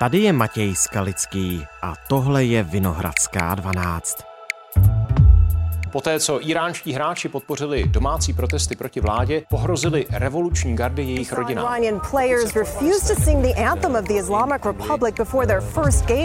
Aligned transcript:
Tady 0.00 0.18
je 0.18 0.32
Matěj 0.32 0.74
Skalický 0.76 1.64
a 1.82 1.94
tohle 2.08 2.44
je 2.44 2.62
Vinohradská 2.62 3.54
12. 3.54 4.18
Poté, 5.92 6.20
co 6.20 6.48
iránští 6.48 6.92
hráči 6.92 7.28
podpořili 7.28 7.84
domácí 7.88 8.32
protesty 8.32 8.76
proti 8.76 9.00
vládě, 9.00 9.42
pohrozili 9.50 10.06
revoluční 10.10 10.76
gardy 10.76 11.02
jejich 11.02 11.32
rodinám. 11.32 11.82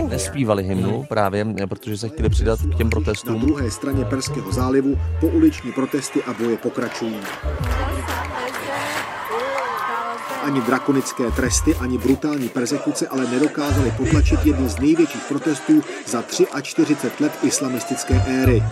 Nespívali 0.10 0.64
hymnu 0.64 1.04
právě, 1.04 1.46
protože 1.70 1.98
se 1.98 2.10
chtěli 2.10 2.30
přidat 2.30 2.60
k 2.60 2.78
těm 2.78 2.90
protestům. 2.90 3.40
Na 3.40 3.46
druhé 3.46 3.72
straně 3.72 4.06
Perského 4.06 4.52
zálivu 4.52 5.00
po 5.20 5.28
uliční 5.28 5.72
protesty 5.72 6.24
a 6.24 6.34
boje 6.34 6.58
pokračují. 6.58 7.20
Ani 10.46 10.62
drakonické 10.62 11.32
tresty, 11.32 11.76
ani 11.76 11.98
brutální 11.98 12.50
persekuce 12.50 13.08
ale 13.08 13.32
nedokázaly 13.32 13.92
potlačit 13.98 14.46
jednu 14.46 14.70
z 14.70 14.80
největších 14.80 15.24
protestů 15.28 15.84
za 16.06 16.24
43 16.62 17.24
let 17.24 17.32
islamistické 17.44 18.24
éry. 18.28 18.64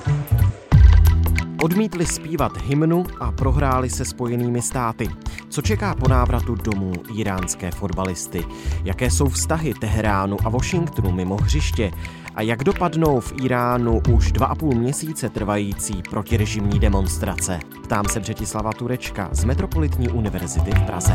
Odmítli 1.64 2.06
zpívat 2.06 2.58
hymnu 2.58 3.04
a 3.20 3.32
prohráli 3.32 3.90
se 3.90 4.06
spojenými 4.06 4.62
státy. 4.62 5.10
Co 5.50 5.62
čeká 5.62 5.96
po 5.96 6.08
návratu 6.08 6.56
domů 6.56 6.94
iránské 7.18 7.72
fotbalisty? 7.72 8.46
Jaké 8.84 9.12
jsou 9.12 9.30
vztahy 9.30 9.74
Teheránu 9.74 10.38
a 10.46 10.50
Washingtonu 10.50 11.12
mimo 11.12 11.36
hřiště? 11.36 11.92
A 12.36 12.42
jak 12.42 12.64
dopadnou 12.64 13.20
v 13.20 13.34
Iránu 13.44 14.02
už 14.16 14.32
dva 14.32 14.46
a 14.46 14.56
půl 14.56 14.76
měsíce 14.76 15.30
trvající 15.30 16.02
protirežimní 16.10 16.80
demonstrace? 16.80 17.60
Ptám 17.84 18.06
se 18.06 18.20
Břetislava 18.20 18.74
Turečka 18.74 19.30
z 19.32 19.44
Metropolitní 19.44 20.10
univerzity 20.10 20.72
v 20.72 20.86
Praze. 20.86 21.14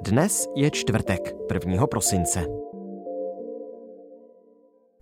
Dnes 0.00 0.46
je 0.56 0.70
čtvrtek, 0.70 1.34
1. 1.54 1.86
prosince. 1.86 2.46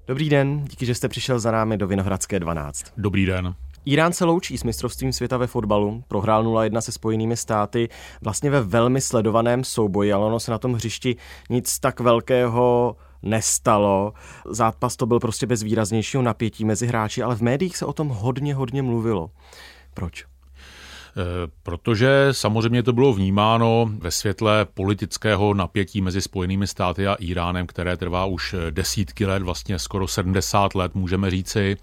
Dobrý 0.06 0.28
den, 0.28 0.64
díky, 0.64 0.86
že 0.86 0.94
jste 0.94 1.08
přišel 1.08 1.38
za 1.38 1.50
námi 1.50 1.76
do 1.76 1.86
Vinohradské 1.86 2.40
12. 2.40 2.84
Dobrý 2.96 3.26
den. 3.26 3.54
Irán 3.84 4.12
se 4.12 4.24
loučí 4.24 4.58
s 4.58 4.64
mistrovstvím 4.64 5.12
světa 5.12 5.36
ve 5.36 5.46
fotbalu, 5.46 6.04
prohrál 6.08 6.44
0-1 6.44 6.80
se 6.80 6.92
spojenými 6.92 7.36
státy, 7.36 7.88
vlastně 8.22 8.50
ve 8.50 8.60
velmi 8.60 9.00
sledovaném 9.00 9.64
souboji, 9.64 10.12
ale 10.12 10.26
ono 10.26 10.40
se 10.40 10.50
na 10.50 10.58
tom 10.58 10.72
hřišti 10.72 11.16
nic 11.50 11.78
tak 11.78 12.00
velkého 12.00 12.96
nestalo. 13.22 14.12
Zápas 14.46 14.96
to 14.96 15.06
byl 15.06 15.20
prostě 15.20 15.46
bez 15.46 15.62
výraznějšího 15.62 16.22
napětí 16.22 16.64
mezi 16.64 16.86
hráči, 16.86 17.22
ale 17.22 17.36
v 17.36 17.40
médiích 17.40 17.76
se 17.76 17.86
o 17.86 17.92
tom 17.92 18.08
hodně, 18.08 18.54
hodně 18.54 18.82
mluvilo. 18.82 19.30
Proč? 19.94 20.24
Eh, 20.24 21.50
protože 21.62 22.28
samozřejmě 22.32 22.82
to 22.82 22.92
bylo 22.92 23.12
vnímáno 23.12 23.90
ve 23.98 24.10
světle 24.10 24.66
politického 24.74 25.54
napětí 25.54 26.00
mezi 26.00 26.20
Spojenými 26.20 26.66
státy 26.66 27.06
a 27.06 27.14
Iránem, 27.14 27.66
které 27.66 27.96
trvá 27.96 28.24
už 28.24 28.54
desítky 28.70 29.26
let, 29.26 29.42
vlastně 29.42 29.78
skoro 29.78 30.08
70 30.08 30.74
let, 30.74 30.94
můžeme 30.94 31.30
říci. 31.30 31.76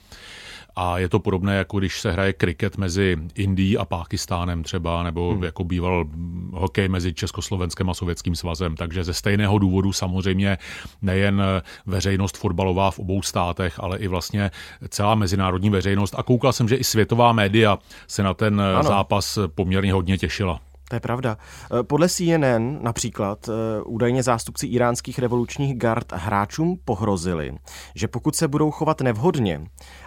A 0.76 0.98
je 0.98 1.10
to 1.10 1.20
podobné, 1.20 1.56
jako 1.56 1.80
když 1.80 2.02
se 2.02 2.12
hraje 2.12 2.34
kriket 2.34 2.78
mezi 2.78 3.18
Indií 3.36 3.78
a 3.78 3.86
Pákistánem 3.86 4.64
třeba, 4.64 5.04
nebo 5.04 5.34
hmm. 5.34 5.44
jako 5.44 5.64
býval 5.64 6.06
hokej 6.52 6.88
mezi 6.88 7.14
Československem 7.14 7.90
a 7.90 7.94
Sovětským 7.94 8.36
svazem. 8.36 8.76
Takže 8.76 9.04
ze 9.04 9.14
stejného 9.14 9.60
důvodu 9.60 9.94
samozřejmě 9.94 10.58
nejen 11.02 11.44
veřejnost 11.86 12.38
fotbalová 12.38 12.92
v 12.92 13.00
obou 13.00 13.22
státech, 13.22 13.80
ale 13.80 13.98
i 13.98 14.08
vlastně 14.08 14.52
celá 14.90 15.16
mezinárodní 15.16 15.70
veřejnost. 15.70 16.16
A 16.18 16.24
koukal 16.24 16.54
jsem, 16.54 16.68
že 16.68 16.76
i 16.76 16.84
světová 16.84 17.34
média 17.34 17.78
se 18.08 18.24
na 18.24 18.34
ten 18.34 18.62
ano. 18.62 18.84
zápas 18.84 19.40
poměrně 19.56 19.94
hodně 19.94 20.18
těšila. 20.18 20.60
To 20.90 20.96
je 20.96 21.00
pravda. 21.00 21.38
Eh, 21.80 21.84
podle 21.84 22.10
CNN 22.10 22.80
například 22.82 23.50
eh, 23.50 23.82
údajně 23.86 24.24
zástupci 24.24 24.68
iránských 24.68 25.20
revolučních 25.20 25.78
gard 25.78 26.12
hráčům 26.12 26.80
pohrozili, 26.86 27.56
že 27.96 28.08
pokud 28.08 28.36
se 28.36 28.48
budou 28.48 28.72
chovat 28.72 29.02
nevhodně, 29.02 29.62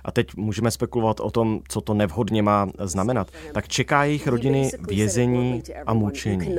a 0.05 0.13
teď 0.13 0.37
můžeme 0.37 0.71
spekulovat 0.71 1.21
o 1.21 1.31
tom, 1.31 1.61
co 1.69 1.81
to 1.81 1.95
nevhodně 1.95 2.43
má 2.43 2.69
znamenat, 2.79 3.31
tak 3.55 3.69
čeká 3.69 4.05
jejich 4.05 4.27
rodiny 4.27 4.71
vězení 4.89 5.63
a 5.87 5.95
mučení. 5.95 6.57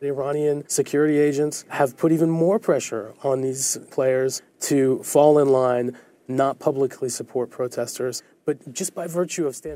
The 0.00 0.10
Iranian 0.10 0.64
security 0.68 1.28
agents 1.28 1.64
have 1.68 1.96
put 1.96 2.12
even 2.12 2.28
more 2.28 2.58
pressure 2.58 3.14
on 3.22 3.40
these 3.40 3.78
players 3.94 4.42
to 4.68 5.02
fall 5.02 5.38
in 5.38 5.48
line, 5.48 5.92
not 6.28 6.58
publicly 6.58 7.08
support 7.08 7.50
protesters. 7.50 8.22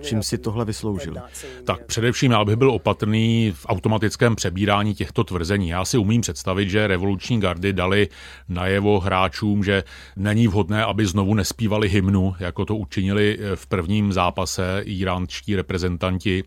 Čím 0.03 0.23
si 0.23 0.39
tohle 0.39 0.65
vysloužili? 0.65 1.21
Tak 1.65 1.87
především 1.87 2.31
já 2.33 2.45
bych 2.45 2.57
byl 2.57 2.71
opatrný 2.71 3.53
v 3.57 3.67
automatickém 3.69 4.37
přebírání 4.37 4.95
těchto 4.95 5.25
tvrzení. 5.25 5.69
Já 5.69 5.85
si 5.85 5.99
umím 5.99 6.21
představit, 6.21 6.71
že 6.71 6.87
revoluční 6.87 7.41
gardy 7.41 7.73
dali 7.73 8.09
najevo 8.49 9.01
hráčům, 9.01 9.65
že 9.65 9.85
není 10.17 10.49
vhodné, 10.49 10.85
aby 10.85 11.07
znovu 11.07 11.35
nespívali 11.35 11.89
hymnu, 11.89 12.35
jako 12.39 12.65
to 12.65 12.77
učinili 12.77 13.39
v 13.55 13.67
prvním 13.67 14.13
zápase 14.13 14.83
iránští 14.85 15.57
reprezentanti. 15.57 16.45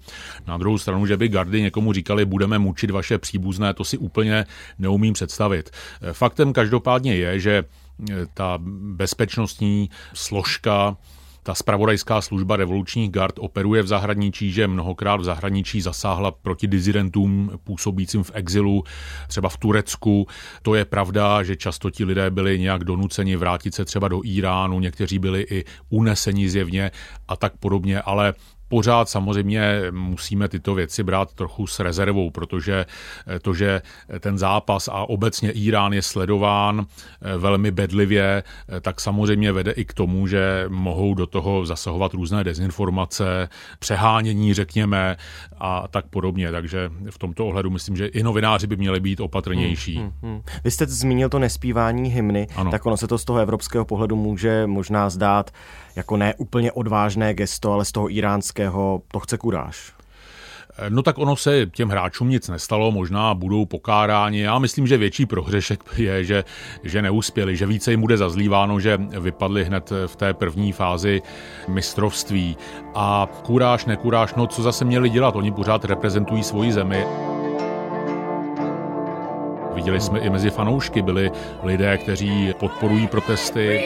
Na 0.48 0.58
druhou 0.58 0.78
stranu, 0.78 1.06
že 1.06 1.18
by 1.18 1.30
gardy 1.30 1.62
někomu 1.62 1.94
říkali, 1.94 2.26
budeme 2.26 2.60
mučit 2.60 2.92
vaše 2.92 3.18
příbuzné, 3.18 3.74
to 3.74 3.84
si 3.84 3.98
úplně 3.98 4.46
neumím 4.80 5.14
představit. 5.14 5.70
Faktem 6.12 6.54
každopádně 6.54 7.16
je, 7.16 7.40
že 7.40 7.64
ta 8.34 8.60
bezpečnostní 8.96 9.90
složka 10.14 10.98
ta 11.44 11.56
spravodajská 11.56 12.22
služba 12.22 12.56
revolučních 12.56 13.10
gard 13.10 13.36
operuje 13.40 13.84
v 13.84 13.88
zahraničí, 13.88 14.52
že 14.52 14.68
mnohokrát 14.68 15.16
v 15.16 15.24
zahraničí 15.24 15.82
zasáhla 15.82 16.32
proti 16.32 16.68
dizidentům 16.68 17.52
působícím 17.64 18.24
v 18.24 18.32
exilu, 18.34 18.84
třeba 19.28 19.50
v 19.50 19.58
Turecku. 19.58 20.28
To 20.62 20.76
je 20.76 20.86
pravda, 20.86 21.44
že 21.44 21.56
často 21.56 21.90
ti 21.90 22.06
lidé 22.06 22.30
byli 22.30 22.60
nějak 22.60 22.84
donuceni 22.84 23.36
vrátit 23.36 23.74
se 23.74 23.86
třeba 23.86 24.08
do 24.08 24.22
Iránu, 24.24 24.80
někteří 24.80 25.20
byli 25.20 25.42
i 25.50 25.66
uneseni 25.90 26.50
zjevně 26.50 26.92
a 27.28 27.36
tak 27.36 27.58
podobně, 27.58 28.02
ale 28.02 28.34
pořád 28.72 29.10
samozřejmě 29.10 29.82
musíme 29.92 30.48
tyto 30.48 30.76
věci 30.76 31.04
brát 31.04 31.34
trochu 31.34 31.68
s 31.68 31.80
rezervou, 31.80 32.32
protože 32.32 32.86
to, 33.42 33.54
že 33.54 33.82
ten 34.20 34.38
zápas 34.38 34.88
a 34.88 35.10
obecně 35.10 35.52
Irán 35.52 35.94
je 35.94 36.02
sledován 36.02 36.86
eh, 37.22 37.38
velmi 37.38 37.72
bedlivě, 37.72 38.44
eh, 38.44 38.82
tak 38.82 39.02
samozřejmě 39.02 39.52
vede 39.52 39.72
i 39.72 39.86
k 39.86 39.94
tomu, 39.94 40.28
že 40.28 40.66
mohou 40.68 41.14
do 41.14 41.28
toho 41.28 41.66
zasahovat 41.66 42.14
různé 42.14 42.44
dezinformace, 42.44 43.50
přehánění, 43.80 44.54
řekněme, 44.54 45.18
a 45.60 45.88
tak 45.88 46.06
podobně. 46.06 46.52
Takže 46.52 46.90
v 47.10 47.18
tomto 47.18 47.48
ohledu 47.48 47.70
myslím, 47.70 47.96
že 47.96 48.08
i 48.08 48.24
novináři 48.24 48.68
by 48.68 48.78
měli 48.78 49.00
být 49.00 49.20
opatrnější. 49.20 49.98
Hmm, 49.98 50.12
hmm, 50.22 50.32
hmm. 50.32 50.42
Vy 50.64 50.72
jste 50.72 50.86
zmínil 50.86 51.30
to 51.30 51.40
nespívání 51.40 52.10
hymny, 52.10 52.48
ano. 52.56 52.72
tak 52.72 52.86
ono 52.86 52.98
se 52.98 53.08
to 53.08 53.18
z 53.18 53.26
toho 53.26 53.40
evropského 53.40 53.86
pohledu 53.86 54.16
může 54.16 54.68
možná 54.68 55.10
zdát 55.10 55.52
jako 55.96 56.18
ne 56.18 56.34
úplně 56.38 56.72
odvážné 56.72 57.34
gesto, 57.34 57.72
ale 57.72 57.86
z 57.86 57.92
toho 57.92 58.12
iránského 58.12 59.02
to 59.12 59.20
chce 59.20 59.38
kuráž. 59.38 59.94
No 60.90 61.04
tak 61.04 61.18
ono 61.18 61.36
se 61.36 61.66
těm 61.66 61.90
hráčům 61.90 62.30
nic 62.30 62.50
nestalo, 62.50 62.92
možná 62.92 63.34
budou 63.34 63.66
pokáráni. 63.66 64.42
Já 64.42 64.60
myslím, 64.60 64.88
že 64.88 64.98
větší 64.98 65.26
prohřešek 65.26 65.84
je, 65.98 66.24
že, 66.24 66.44
že 66.84 67.02
neuspěli, 67.02 67.58
že 67.58 67.66
více 67.66 67.92
jim 67.92 68.02
bude 68.02 68.18
zazlíváno, 68.18 68.80
že 68.80 68.98
vypadli 68.98 69.66
hned 69.66 69.92
v 70.08 70.16
té 70.16 70.34
první 70.34 70.72
fázi 70.72 71.22
mistrovství. 71.68 72.58
A 72.96 73.28
kuráž, 73.44 73.86
nekuráž, 73.86 74.36
no 74.36 74.48
co 74.48 74.62
zase 74.62 74.86
měli 74.86 75.10
dělat? 75.10 75.36
Oni 75.36 75.52
pořád 75.52 75.86
reprezentují 75.86 76.44
svoji 76.44 76.72
zemi. 76.72 77.06
Viděli 79.74 80.02
jsme 80.02 80.20
i 80.20 80.30
mezi 80.30 80.50
fanoušky, 80.50 81.02
byli 81.02 81.32
lidé, 81.64 81.98
kteří 81.98 82.54
podporují 82.60 83.08
protesty. 83.08 83.84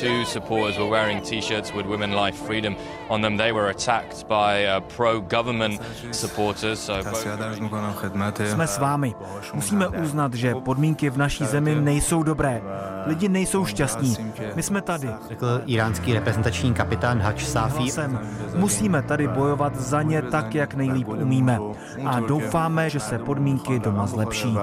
Two 0.00 0.24
supporters 0.24 0.78
were 0.78 0.90
wearing 0.90 1.20
T-shirts 1.20 1.72
with 1.74 1.86
"Women 1.86 2.14
Life 2.14 2.46
Freedom" 2.46 2.76
on 3.08 3.22
them. 3.22 3.36
They 3.36 3.52
were 3.52 3.70
attacked 3.70 4.28
by 4.28 4.66
uh, 4.66 4.80
pro-government 4.96 5.80
supporters. 6.12 6.80
So 6.80 6.94
Jsme 8.44 8.66
s 8.66 8.78
vámi. 8.78 9.14
Musíme 9.54 9.88
uznat, 9.88 10.34
že 10.34 10.54
podmínky 10.54 11.10
v 11.10 11.16
naší 11.16 11.44
zemi 11.44 11.74
nejsou 11.74 12.22
dobré. 12.22 12.62
Lidi 13.06 13.28
nejsou 13.28 13.64
šťastní. 13.64 14.16
My 14.54 14.62
jsme 14.62 14.82
tady. 14.82 15.08
Řekl 15.28 15.60
iránský 15.66 16.14
reprezentační 16.14 16.74
kapitán 16.74 17.20
Hač 17.20 17.44
Safi. 17.44 17.92
Musíme 18.54 19.02
tady 19.02 19.28
bojovat 19.28 19.76
za 19.76 20.02
ně 20.02 20.22
tak, 20.22 20.54
jak 20.54 20.74
nejlíp 20.74 21.08
umíme. 21.08 21.58
A 22.04 22.20
doufáme, 22.20 22.90
že 22.90 23.00
se 23.00 23.18
podmínky 23.18 23.78
doma 23.78 24.06
zlepší. 24.06 24.56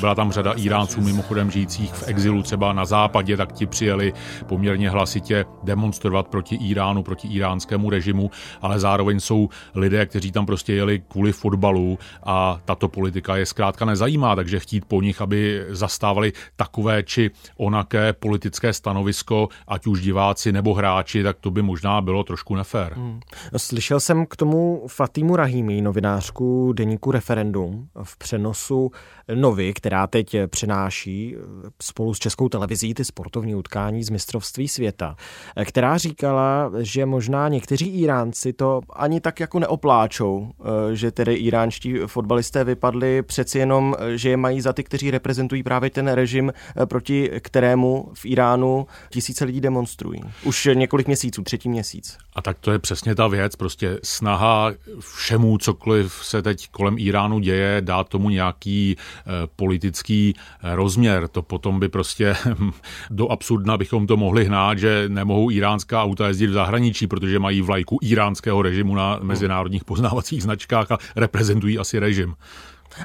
Byla 0.00 0.14
tam 0.14 0.32
řada 0.32 0.52
Iránců 0.52 1.00
mimochodem 1.00 1.50
žijících 1.50 1.94
v 1.94 2.08
exilu 2.08 2.42
třeba 2.42 2.72
na 2.72 2.84
západě, 2.84 3.36
tak 3.36 3.52
ti 3.52 3.66
přijeli 3.66 4.12
poměrně 4.46 4.90
hlasitě 4.90 5.44
demonstrovat 5.62 6.28
proti 6.28 6.54
Iránu, 6.56 7.02
proti 7.02 7.28
iránskému 7.28 7.90
režimu, 7.90 8.30
ale 8.60 8.80
zároveň 8.80 9.20
jsou 9.20 9.48
lidé, 9.74 10.06
kteří 10.06 10.32
tam 10.32 10.46
prostě 10.46 10.74
jeli 10.74 11.02
kvůli 11.08 11.32
fotbalu 11.32 11.98
a 12.22 12.60
tato 12.64 12.88
politika 12.88 13.36
je 13.36 13.46
zkrátka 13.46 13.84
nezajímá, 13.84 14.36
takže 14.36 14.60
chtít 14.60 14.84
po 14.84 15.02
nich, 15.02 15.20
aby 15.20 15.64
zastávali 15.68 16.32
takové 16.56 17.02
či 17.02 17.30
onaké 17.56 18.12
politické 18.12 18.72
stanovisko, 18.72 19.48
ať 19.68 19.86
už 19.86 20.00
diváci 20.00 20.52
nebo 20.52 20.74
hráči, 20.74 21.22
tak 21.22 21.36
to 21.40 21.50
by 21.50 21.62
možná 21.62 22.00
bylo 22.00 22.24
trošku 22.24 22.54
nefér. 22.54 22.92
Hmm. 22.96 23.20
Slyšel 23.56 24.00
jsem 24.00 24.26
k 24.26 24.36
tomu 24.36 24.84
Fatimu 24.88 25.36
Rahimi, 25.36 25.80
novinářku 25.80 26.72
deníku 26.72 27.10
Referendum, 27.10 27.88
v 28.02 28.18
přenosu 28.18 28.90
Novy, 29.34 29.74
která 29.74 30.06
teď 30.06 30.36
přenáší 30.46 31.36
spolu 31.82 32.14
s 32.14 32.18
Českou 32.18 32.48
televizí 32.48 32.94
ty 32.94 33.04
sportovní 33.04 33.54
utkání 33.54 34.04
z 34.04 34.10
mistrovství 34.10 34.68
světa, 34.68 35.16
která 35.64 35.98
říkala, 35.98 36.72
že 36.78 37.06
možná 37.06 37.48
někteří 37.48 37.86
Iránci 37.86 38.52
to 38.52 38.80
ani 38.92 39.20
tak 39.20 39.40
jako 39.40 39.58
neopláčou, 39.58 40.50
že 40.92 41.10
tedy 41.10 41.34
iránští 41.34 41.94
fotbalisté 42.06 42.64
vypadli 42.64 43.22
přeci 43.22 43.58
jenom, 43.58 43.94
že 44.14 44.30
je 44.30 44.36
mají 44.36 44.60
za 44.60 44.72
ty, 44.72 44.84
kteří 44.84 45.10
reprezentují 45.10 45.62
právě 45.62 45.90
ten 45.90 46.08
režim, 46.08 46.52
proti 46.84 47.30
kterému 47.40 48.10
v 48.14 48.26
Iránu 48.26 48.86
tisíce 49.10 49.44
lidí 49.44 49.60
demonstrují. 49.60 50.20
Už 50.44 50.68
několik 50.74 51.06
měsíců, 51.06 51.42
třetí 51.42 51.68
měsíc. 51.68 52.18
A 52.36 52.42
tak 52.42 52.58
to 52.58 52.72
je 52.72 52.78
přesně 52.78 53.14
ta 53.14 53.28
věc, 53.28 53.56
prostě 53.56 53.98
snaha 54.02 54.72
všemu, 55.00 55.58
cokoliv 55.58 56.20
se 56.22 56.42
teď 56.42 56.68
kolem 56.70 56.98
Iránu 56.98 57.38
děje, 57.38 57.80
dát 57.80 58.08
tomu 58.08 58.30
nějaký 58.30 58.96
eh, 58.98 59.13
politický 59.56 60.34
eh, 60.36 60.76
rozměr. 60.76 61.28
To 61.28 61.42
potom 61.42 61.80
by 61.80 61.88
prostě 61.88 62.36
do 63.10 63.28
absurdna 63.28 63.76
bychom 63.76 64.06
to 64.06 64.16
mohli 64.16 64.44
hnát, 64.44 64.78
že 64.78 65.04
nemohou 65.08 65.50
iránská 65.50 66.02
auta 66.02 66.28
jezdit 66.28 66.46
v 66.46 66.52
zahraničí, 66.52 67.06
protože 67.06 67.38
mají 67.38 67.62
vlajku 67.62 67.98
iránského 68.02 68.62
režimu 68.62 68.94
na 68.94 69.18
mezinárodních 69.22 69.84
poznávacích 69.84 70.42
značkách 70.42 70.92
a 70.92 70.98
reprezentují 71.16 71.78
asi 71.78 71.98
režim. 71.98 72.34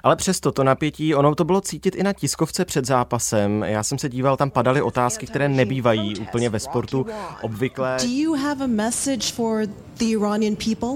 Ale 0.04 0.16
přesto 0.16 0.52
to 0.52 0.64
napětí, 0.64 1.16
ono 1.16 1.36
to 1.36 1.44
bylo 1.44 1.62
cítit 1.62 1.96
i 1.96 2.04
na 2.04 2.14
tiskovce 2.14 2.66
před 2.66 2.86
zápasem. 2.86 3.64
Já 3.64 3.84
jsem 3.84 3.98
se 3.98 4.10
díval, 4.10 4.38
tam 4.38 4.52
padaly 4.52 4.82
otázky, 4.82 5.26
které 5.26 5.50
nebývají 5.50 6.16
úplně 6.18 6.50
ve 6.50 6.60
sportu 6.60 7.06
obvyklé. 7.42 7.98
Do 8.02 8.08
you 8.08 8.34
have 8.34 8.64
a 8.64 8.68
message 8.68 9.34
for 9.34 9.66
the 9.98 10.06
Iranian 10.06 10.56
people? 10.56 10.90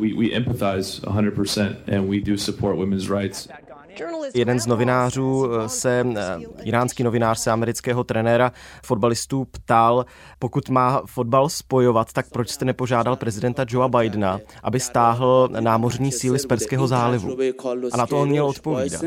We, 0.00 0.08
we 0.14 0.36
empathize 0.36 1.02
100% 1.02 1.76
and 1.96 2.10
we 2.10 2.20
do 2.20 2.38
support 2.38 2.78
women's 2.78 3.10
rights. 3.10 3.48
Jeden 4.34 4.60
z 4.60 4.66
novinářů 4.66 5.46
eh, 5.52 5.68
se, 5.68 6.06
eh, 6.16 6.36
iránský 6.62 7.02
novinář 7.02 7.38
se 7.38 7.50
amerického 7.50 8.04
trenéra 8.04 8.52
fotbalistů 8.84 9.44
ptal, 9.44 10.06
pokud 10.38 10.68
má 10.68 11.02
fotbal 11.06 11.48
spojovat, 11.48 12.12
tak 12.12 12.30
proč 12.30 12.48
jste 12.48 12.64
nepožádal 12.64 13.16
prezidenta 13.16 13.64
Joea 13.68 13.88
Bidena, 13.88 14.40
aby 14.62 14.80
stáhl 14.80 15.48
námořní 15.60 16.12
síly 16.12 16.38
z 16.38 16.46
Perského 16.46 16.86
zálivu? 16.86 17.36
A 17.92 17.96
na 17.96 18.06
to 18.06 18.20
on 18.20 18.28
měl 18.28 18.46
odpovídat. 18.46 19.02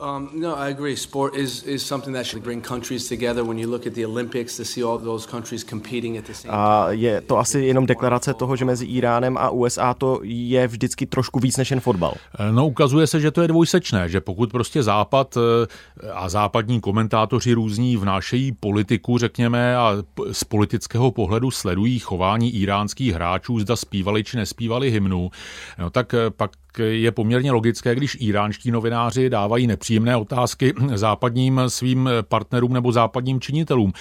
Um, 0.00 0.28
no, 0.32 0.56
I 0.56 0.70
agree. 0.70 0.96
Sport 0.96 1.36
is, 1.36 1.62
is 1.62 1.86
something 1.86 2.16
that 2.16 2.26
should 2.26 2.42
bring 2.42 2.60
countries 2.60 3.08
together. 3.08 3.44
When 3.44 3.58
you 3.58 3.70
look 3.70 3.86
at 3.86 3.94
the 3.94 4.06
Olympics, 4.06 4.56
to 4.56 4.64
see 4.64 4.82
all 4.84 4.98
those 4.98 5.30
countries 5.30 5.64
competing 5.64 6.18
at 6.18 6.24
the 6.24 6.34
same 6.34 6.54
A 6.54 6.90
je 6.90 7.20
to 7.20 7.38
asi 7.38 7.60
jenom 7.60 7.86
deklarace 7.86 8.34
toho, 8.34 8.56
že 8.56 8.64
mezi 8.64 8.86
Iránem 8.86 9.36
a 9.36 9.50
USA 9.50 9.94
to 9.94 10.20
je 10.22 10.66
vždycky 10.66 11.06
trošku 11.06 11.40
víc 11.40 11.56
než 11.56 11.70
jen 11.70 11.80
fotbal. 11.80 12.14
Eh, 12.38 12.52
no, 12.52 12.66
ukazuje 12.66 13.06
se, 13.06 13.20
že 13.20 13.30
to 13.30 13.42
je 13.42 13.48
dvojsečné, 13.48 14.08
že 14.08 14.20
pokud 14.20 14.50
prostě 14.50 14.82
Západ 14.82 15.36
eh, 15.36 16.10
a 16.12 16.28
západní 16.28 16.80
komentátoři 16.80 17.52
různí 17.52 17.96
vnášejí 17.96 18.52
politiku, 18.52 19.18
řekněme, 19.18 19.76
a 19.76 19.96
z 20.32 20.44
politického 20.44 21.10
pohledu 21.10 21.50
sledují 21.50 21.98
chování 21.98 22.56
iránských 22.56 23.14
hráčů, 23.14 23.60
zda 23.60 23.76
zpívali 23.76 24.24
či 24.24 24.36
nespívali 24.36 24.90
hymnu, 24.90 25.30
no, 25.78 25.90
tak 25.90 26.14
eh, 26.14 26.30
pak 26.30 26.50
je 26.78 27.12
poměrně 27.12 27.52
logické, 27.52 27.94
když 27.94 28.16
iránští 28.20 28.70
novináři 28.70 29.30
dávají 29.30 29.66
nepříjemné 29.66 30.16
otázky 30.16 30.74
západním 30.94 31.60
svým 31.68 32.10
partnerům 32.28 32.72
nebo 32.72 32.92
západním 32.92 33.40
činitelům, 33.40 33.92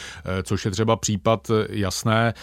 což 0.43 0.65
je 0.65 0.71
třeba 0.71 0.95
případ 0.95 1.51
jasné 1.69 2.33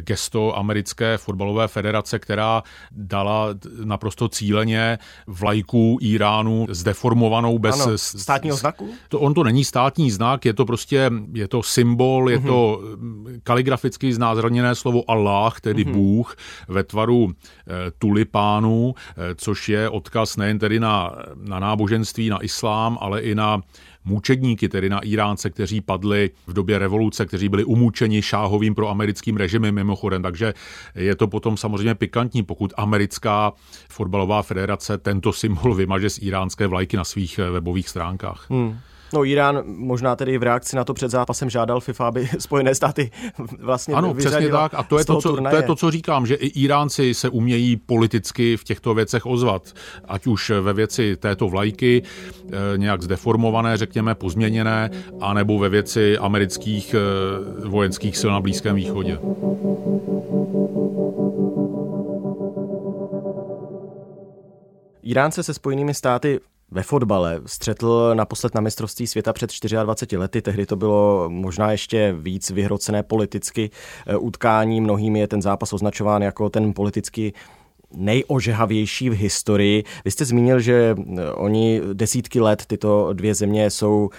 gesto 0.00 0.58
americké 0.58 1.18
fotbalové 1.18 1.68
federace, 1.68 2.18
která 2.18 2.62
dala 2.90 3.48
naprosto 3.84 4.28
cíleně 4.28 4.98
vlajku 5.26 5.98
Iránu 6.00 6.66
zdeformovanou 6.70 7.58
bez 7.58 7.80
ano, 7.80 7.98
státního 7.98 8.56
znaku? 8.56 8.90
To, 9.08 9.20
on 9.20 9.34
to 9.34 9.44
není 9.44 9.64
státní 9.64 10.10
znak, 10.10 10.44
je 10.44 10.52
to 10.52 10.64
prostě 10.64 11.10
je 11.32 11.48
to 11.48 11.62
symbol, 11.62 12.30
je 12.30 12.38
mm-hmm. 12.38 12.46
to 12.46 12.80
kaligraficky 13.42 14.12
znázorněné 14.12 14.74
slovo 14.74 15.10
Allah, 15.10 15.60
tedy 15.60 15.84
mm-hmm. 15.84 15.92
Bůh, 15.92 16.36
ve 16.68 16.84
tvaru 16.84 17.32
tulipánu, 17.98 18.94
e, 19.16 19.34
což 19.34 19.68
je 19.68 19.79
odkaz 19.88 20.36
nejen 20.36 20.58
tedy 20.58 20.80
na, 20.80 21.12
na 21.34 21.58
náboženství, 21.58 22.28
na 22.28 22.44
islám, 22.44 22.98
ale 23.00 23.20
i 23.20 23.34
na 23.34 23.60
mučedníky, 24.04 24.68
tedy 24.68 24.88
na 24.88 24.98
Iránce, 24.98 25.50
kteří 25.50 25.80
padli 25.80 26.30
v 26.46 26.52
době 26.52 26.78
revoluce, 26.78 27.26
kteří 27.26 27.48
byli 27.48 27.64
umučeni 27.64 28.22
šáhovým 28.22 28.74
pro 28.74 28.88
americkým 28.88 29.36
režimem 29.36 29.74
mimochodem. 29.74 30.22
Takže 30.22 30.54
je 30.94 31.16
to 31.16 31.26
potom 31.26 31.56
samozřejmě 31.56 31.94
pikantní, 31.94 32.42
pokud 32.42 32.72
americká 32.76 33.52
fotbalová 33.88 34.42
federace 34.42 34.98
tento 34.98 35.32
symbol 35.32 35.74
vymaže 35.74 36.10
z 36.10 36.18
iránské 36.18 36.66
vlajky 36.66 36.96
na 36.96 37.04
svých 37.04 37.38
webových 37.38 37.88
stránkách. 37.88 38.50
Hmm. 38.50 38.78
No 39.12 39.24
Irán 39.24 39.62
možná 39.64 40.16
tedy 40.16 40.38
v 40.38 40.42
reakci 40.42 40.76
na 40.76 40.84
to 40.84 40.94
před 40.94 41.10
zápasem 41.10 41.50
žádal 41.50 41.80
FIFA, 41.80 42.06
aby 42.06 42.28
Spojené 42.38 42.74
státy 42.74 43.10
vlastně 43.58 43.94
Ano, 43.94 44.14
přesně 44.14 44.48
tak. 44.48 44.74
A 44.74 44.82
to 44.82 44.98
je 44.98 45.04
to, 45.04 45.20
co, 45.20 45.36
to 45.36 45.56
je 45.56 45.62
to, 45.62 45.76
co 45.76 45.90
říkám, 45.90 46.26
že 46.26 46.34
i 46.34 46.46
Iránci 46.46 47.14
se 47.14 47.28
umějí 47.28 47.76
politicky 47.76 48.56
v 48.56 48.64
těchto 48.64 48.94
věcech 48.94 49.26
ozvat. 49.26 49.72
Ať 50.04 50.26
už 50.26 50.50
ve 50.60 50.72
věci 50.72 51.16
této 51.16 51.48
vlajky, 51.48 52.02
eh, 52.02 52.50
nějak 52.76 53.02
zdeformované, 53.02 53.76
řekněme, 53.76 54.14
pozměněné, 54.14 54.90
anebo 55.20 55.58
ve 55.58 55.68
věci 55.68 56.18
amerických 56.18 56.94
eh, 56.94 57.68
vojenských 57.68 58.16
sil 58.20 58.30
na 58.30 58.40
Blízkém 58.40 58.76
východě. 58.76 59.18
Iránce 65.02 65.42
se 65.42 65.54
Spojenými 65.54 65.94
státy 65.94 66.40
ve 66.70 66.82
fotbale. 66.82 67.40
Střetl 67.46 68.10
naposled 68.14 68.54
na 68.54 68.60
mistrovství 68.60 69.06
světa 69.06 69.32
před 69.32 69.50
24 69.82 70.16
lety, 70.16 70.42
tehdy 70.42 70.66
to 70.66 70.76
bylo 70.76 71.24
možná 71.28 71.72
ještě 71.72 72.14
víc 72.18 72.50
vyhrocené 72.50 73.02
politicky 73.02 73.70
eh, 74.06 74.16
utkání. 74.16 74.80
Mnohými 74.80 75.20
je 75.20 75.28
ten 75.28 75.42
zápas 75.42 75.72
označován 75.72 76.22
jako 76.22 76.50
ten 76.50 76.72
politicky 76.72 77.32
nejožehavější 77.94 79.10
v 79.10 79.16
historii. 79.16 79.84
Vy 80.04 80.10
jste 80.10 80.24
zmínil, 80.24 80.60
že 80.60 80.96
eh, 80.98 81.32
oni 81.32 81.80
desítky 81.92 82.40
let, 82.40 82.66
tyto 82.66 83.12
dvě 83.12 83.34
země 83.34 83.70
jsou 83.70 84.10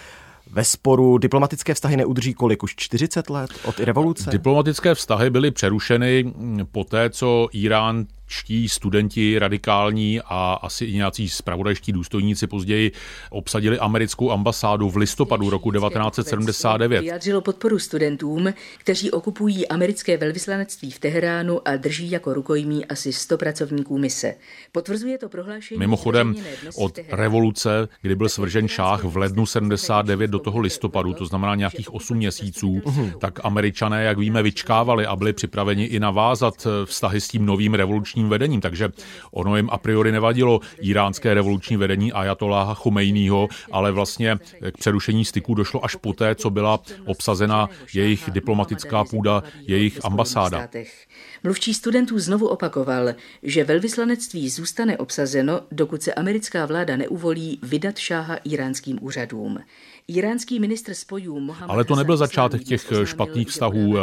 ve 0.52 0.64
sporu. 0.64 1.18
Diplomatické 1.18 1.74
vztahy 1.74 1.98
neudrží 1.98 2.34
kolik? 2.34 2.64
Už 2.64 2.76
40 2.76 3.30
let 3.30 3.52
od 3.66 3.80
revoluce? 3.80 4.30
Diplomatické 4.30 4.96
vztahy 4.96 5.30
byly 5.30 5.52
přerušeny 5.52 6.24
mm, 6.24 6.60
po 6.72 6.84
té, 6.84 7.10
co 7.10 7.48
Irán 7.52 8.06
čtí 8.32 8.70
studenti 8.70 9.40
radikální 9.40 10.22
a 10.22 10.60
asi 10.62 10.86
i 10.86 10.94
nějací 10.94 11.30
spravodajští 11.30 11.92
důstojníci 11.92 12.48
později 12.48 12.92
obsadili 13.30 13.80
americkou 13.80 14.32
ambasádu 14.32 14.90
v 14.90 14.98
listopadu 14.98 15.50
roku 15.50 15.72
1979. 15.72 17.02
Vyjádřilo 17.02 17.42
podporu 17.42 17.80
studentům, 17.80 18.54
kteří 18.78 19.12
okupují 19.12 19.68
americké 19.68 20.18
velvyslanectví 20.18 20.92
v 20.92 21.00
Teheránu 21.00 21.68
a 21.68 21.76
drží 21.76 22.12
jako 22.12 22.34
rukojmí 22.34 22.86
asi 22.86 23.14
100 23.14 23.38
pracovníků 23.38 23.98
mise. 23.98 24.36
Potvrzuje 24.72 25.18
to 25.18 25.30
prohlášení. 25.30 25.80
Mimochodem 25.80 26.36
od 26.76 27.00
revoluce, 27.10 27.88
kdy 28.02 28.16
byl 28.16 28.30
svržen 28.30 28.68
šách 28.68 29.04
v 29.04 29.18
lednu 29.18 29.46
79 29.46 30.32
do 30.32 30.40
toho 30.40 30.60
listopadu, 30.60 31.14
to 31.14 31.26
znamená 31.26 31.56
nějakých 31.56 31.94
8 31.94 32.18
měsíců, 32.18 32.82
tak 33.20 33.40
američané, 33.44 34.04
jak 34.04 34.18
víme, 34.18 34.44
vyčkávali 34.44 35.06
a 35.06 35.16
byli 35.16 35.34
připraveni 35.34 35.84
i 35.86 36.00
navázat 36.00 36.68
vztahy 36.86 37.22
s 37.22 37.28
tím 37.28 37.46
novým 37.46 37.74
revolučním 37.74 38.21
revolučním 38.22 38.30
vedením, 38.30 38.62
takže 38.62 38.90
ono 39.32 39.58
jim 39.58 39.70
a 39.72 39.78
priori 39.78 40.12
nevadilo 40.12 40.60
iránské 40.82 41.34
revoluční 41.34 41.78
vedení 41.78 42.14
Ajatoláha 42.14 42.74
Chomejního, 42.74 43.48
ale 43.72 43.92
vlastně 43.92 44.38
k 44.72 44.78
přerušení 44.78 45.26
styků 45.26 45.56
došlo 45.56 45.86
až 45.86 45.96
poté, 45.96 46.36
co 46.36 46.50
byla 46.50 46.80
obsazena 47.06 47.70
jejich 47.94 48.30
diplomatická 48.32 49.04
půda, 49.04 49.44
jejich 49.68 50.06
ambasáda. 50.06 50.68
Mluvčí 51.44 51.74
studentů 51.74 52.20
znovu 52.20 52.48
opakoval, 52.48 53.14
že 53.44 53.64
velvyslanectví 53.64 54.50
zůstane 54.50 54.98
obsazeno, 54.98 55.62
dokud 55.72 56.04
se 56.04 56.14
americká 56.14 56.66
vláda 56.66 56.98
neuvolí 56.98 57.60
vydat 57.64 57.98
šáha 57.98 58.36
iránským 58.44 58.98
úřadům. 59.02 59.60
Iránský 60.08 60.60
ministr 60.60 60.94
spojů 60.94 61.40
Mohamed 61.40 61.70
Ale 61.70 61.84
to 61.84 61.96
nebyl 61.96 62.18
začátek 62.18 62.64
těch 62.64 62.94
špatných 63.04 63.48
vztahů. 63.48 63.96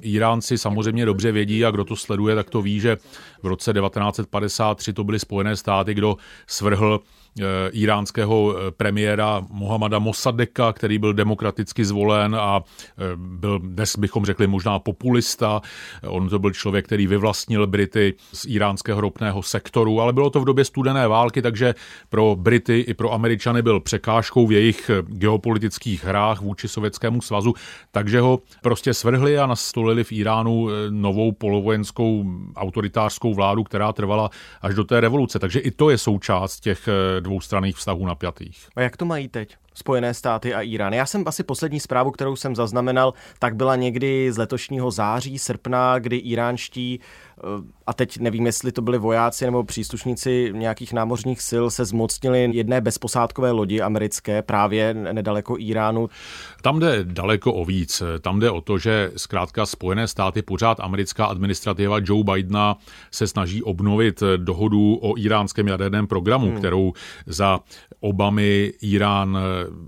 Iránci 0.00 0.58
samozřejmě 0.58 1.06
dobře 1.06 1.32
vědí 1.32 1.64
a 1.64 1.70
kdo 1.70 1.84
to 1.84 1.96
sleduje, 1.96 2.34
tak 2.34 2.50
to 2.50 2.62
ví, 2.62 2.80
že 2.80 2.96
v 3.42 3.46
roce 3.46 3.64
roce 3.64 3.72
1953 3.72 4.92
to 4.92 5.04
byly 5.04 5.18
Spojené 5.18 5.56
státy, 5.56 5.94
kdo 5.94 6.16
svrhl 6.46 7.00
Eh, 7.00 7.23
iránského 7.72 8.54
eh, 8.56 8.70
premiéra 8.70 9.42
Mohamada 9.50 9.98
Mossadeka, 9.98 10.72
který 10.72 10.98
byl 10.98 11.12
demokraticky 11.12 11.84
zvolen 11.84 12.36
a 12.36 12.62
eh, 12.62 13.02
byl, 13.16 13.58
dnes 13.58 13.96
bychom 13.96 14.24
řekli 14.24 14.46
možná 14.46 14.78
populista. 14.78 15.60
On 16.06 16.28
to 16.28 16.38
byl 16.38 16.50
člověk, 16.50 16.84
který 16.84 17.06
vyvlastnil 17.06 17.66
Brity 17.66 18.14
z 18.32 18.44
iránského 18.44 19.00
ropného 19.00 19.42
sektoru, 19.42 20.00
ale 20.00 20.12
bylo 20.12 20.30
to 20.30 20.40
v 20.40 20.44
době 20.44 20.64
studené 20.64 21.08
války, 21.08 21.42
takže 21.42 21.74
pro 22.08 22.36
Brity 22.36 22.80
i 22.80 22.94
pro 22.94 23.12
Američany 23.12 23.62
byl 23.62 23.80
překážkou 23.80 24.46
v 24.46 24.52
jejich 24.52 24.90
geopolitických 25.06 26.04
hrách 26.04 26.40
vůči 26.40 26.68
Sovětskému 26.68 27.20
svazu, 27.20 27.54
takže 27.90 28.20
ho 28.20 28.40
prostě 28.62 28.94
svrhli 28.94 29.38
a 29.38 29.46
nastolili 29.46 30.04
v 30.04 30.12
Iránu 30.12 30.68
novou 30.90 31.32
polovojenskou 31.32 32.24
autoritářskou 32.56 33.34
vládu, 33.34 33.64
která 33.64 33.92
trvala 33.92 34.30
až 34.62 34.74
do 34.74 34.84
té 34.84 35.00
revoluce. 35.00 35.38
Takže 35.38 35.58
i 35.58 35.70
to 35.70 35.90
je 35.90 35.98
součást 35.98 36.60
těch 36.60 36.88
dvoustranných 37.24 37.76
vztahů 37.76 38.06
napjatých. 38.06 38.68
A 38.76 38.80
jak 38.80 38.96
to 38.96 39.04
mají 39.04 39.28
teď? 39.28 39.56
Spojené 39.74 40.14
státy 40.14 40.54
a 40.54 40.60
Irán. 40.60 40.92
Já 40.92 41.06
jsem 41.06 41.24
asi 41.26 41.42
poslední 41.42 41.80
zprávu, 41.80 42.10
kterou 42.10 42.36
jsem 42.36 42.56
zaznamenal, 42.56 43.14
tak 43.38 43.56
byla 43.56 43.76
někdy 43.76 44.32
z 44.32 44.38
letošního 44.38 44.90
září, 44.90 45.38
srpna, 45.38 45.98
kdy 45.98 46.16
iránští, 46.16 47.00
a 47.86 47.92
teď 47.92 48.18
nevím, 48.18 48.46
jestli 48.46 48.72
to 48.72 48.82
byli 48.82 48.98
vojáci 48.98 49.44
nebo 49.44 49.64
příslušníci 49.64 50.52
nějakých 50.54 50.92
námořních 50.92 51.42
sil, 51.50 51.64
se 51.70 51.84
zmocnili 51.84 52.50
jedné 52.52 52.80
bezposádkové 52.80 53.50
lodi 53.50 53.80
americké 53.80 54.42
právě 54.42 54.94
nedaleko 54.94 55.56
Iránu. 55.58 56.08
Tam 56.62 56.80
jde 56.80 57.04
daleko 57.04 57.52
o 57.52 57.64
víc. 57.64 58.02
Tam 58.20 58.40
jde 58.40 58.50
o 58.50 58.60
to, 58.60 58.78
že 58.78 59.12
zkrátka 59.16 59.66
Spojené 59.66 60.08
státy, 60.08 60.42
pořád 60.42 60.80
americká 60.80 61.26
administrativa 61.26 61.98
Joe 62.04 62.24
Bidena 62.24 62.76
se 63.10 63.26
snaží 63.26 63.62
obnovit 63.62 64.22
dohodu 64.36 64.94
o 64.94 65.18
iránském 65.18 65.68
jaderném 65.68 66.06
programu, 66.06 66.46
hmm. 66.46 66.58
kterou 66.58 66.92
za 67.26 67.60
Obamy 68.00 68.72
Irán 68.82 69.38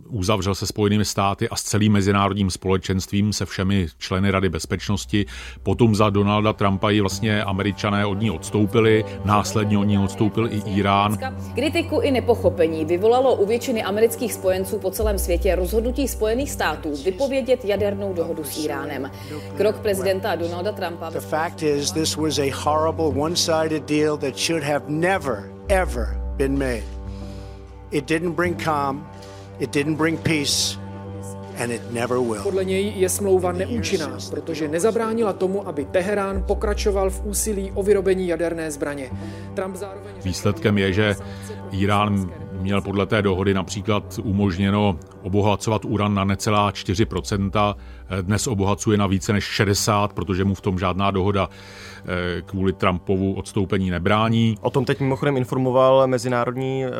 uzavřel 0.09 0.55
se 0.55 0.67
Spojenými 0.67 1.05
státy 1.05 1.49
a 1.49 1.57
s 1.57 1.63
celým 1.63 1.93
mezinárodním 1.93 2.51
společenstvím, 2.51 3.33
se 3.33 3.47
všemi 3.47 3.87
členy 3.99 4.31
Rady 4.31 4.49
bezpečnosti. 4.49 5.27
Potom 5.63 5.95
za 5.95 6.11
Donalda 6.11 6.53
Trumpa 6.53 6.91
ji 6.91 7.01
vlastně 7.01 7.45
američané 7.47 8.07
od 8.07 8.21
ní 8.21 8.31
odstoupili, 8.31 9.05
následně 9.25 9.79
od 9.79 9.85
ní 9.85 9.99
odstoupil 9.99 10.47
i 10.53 10.63
Irán. 10.67 11.19
Kritiku 11.55 12.01
i 12.01 12.11
nepochopení 12.11 12.85
vyvolalo 12.85 13.35
u 13.35 13.47
většiny 13.47 13.83
amerických 13.83 14.33
spojenců 14.33 14.79
po 14.79 14.91
celém 14.91 15.19
světě 15.19 15.55
rozhodnutí 15.55 16.09
Spojených 16.09 16.51
států 16.51 16.93
vypovědět 17.05 17.65
jadernou 17.65 18.13
dohodu 18.13 18.45
s 18.45 18.65
Iránem. 18.65 19.11
Krok 19.57 19.77
prezidenta 19.77 20.35
Donalda 20.35 20.73
Trumpa. 20.73 21.11
The 21.11 21.21
fact 21.21 21.63
is 21.63 21.93
this 21.93 22.17
was 22.17 22.39
a 22.39 22.51
horrible 22.53 23.23
one-sided 23.23 23.83
deal 23.87 24.17
that 24.17 24.37
should 24.37 24.63
have 24.63 24.85
never 24.89 25.51
ever 25.69 26.21
been 26.37 26.59
made. 26.59 26.85
It 27.91 28.09
didn't 28.09 28.33
bring 28.33 28.65
calm, 28.65 29.07
It 29.59 29.73
didn't 29.73 29.97
bring 29.97 30.19
peace. 30.19 30.77
Podle 32.43 32.65
něj 32.65 32.93
je 32.97 33.09
smlouva 33.09 33.53
neúčinná, 33.53 34.19
protože 34.31 34.69
nezabránila 34.69 35.33
tomu, 35.33 35.69
aby 35.69 35.85
Teherán 35.85 36.45
pokračoval 36.47 37.11
v 37.11 37.27
úsilí 37.27 37.73
o 37.75 37.83
vyrobení 37.83 38.29
jaderné 38.29 38.71
zbraně. 38.71 39.11
Trump 39.55 39.77
zároveň... 39.77 40.13
Výsledkem 40.25 40.79
je, 40.79 40.93
že 40.93 41.17
Irán 41.71 42.31
měl 42.67 42.81
podle 42.81 43.07
té 43.07 43.23
dohody 43.23 43.55
například 43.55 44.21
umožněno 44.23 44.99
obohacovat 45.23 45.85
uran 45.85 46.15
na 46.15 46.25
necelá 46.25 46.71
4%, 46.71 47.75
dnes 48.23 48.47
obohacuje 48.47 48.99
na 48.99 49.07
více 49.07 49.33
než 49.33 49.45
60, 49.45 50.13
protože 50.13 50.45
mu 50.45 50.55
v 50.55 50.61
tom 50.61 50.79
žádná 50.79 51.11
dohoda 51.11 51.49
eh, 51.49 52.43
kvůli 52.43 52.73
Trumpovu 52.73 53.35
odstoupení 53.35 53.91
nebrání. 53.91 54.59
O 54.61 54.71
tom 54.71 54.85
teď 54.85 55.01
mimochodem 55.01 55.37
informoval 55.37 56.07
Mezinárodní 56.07 56.85
eh, 56.85 56.91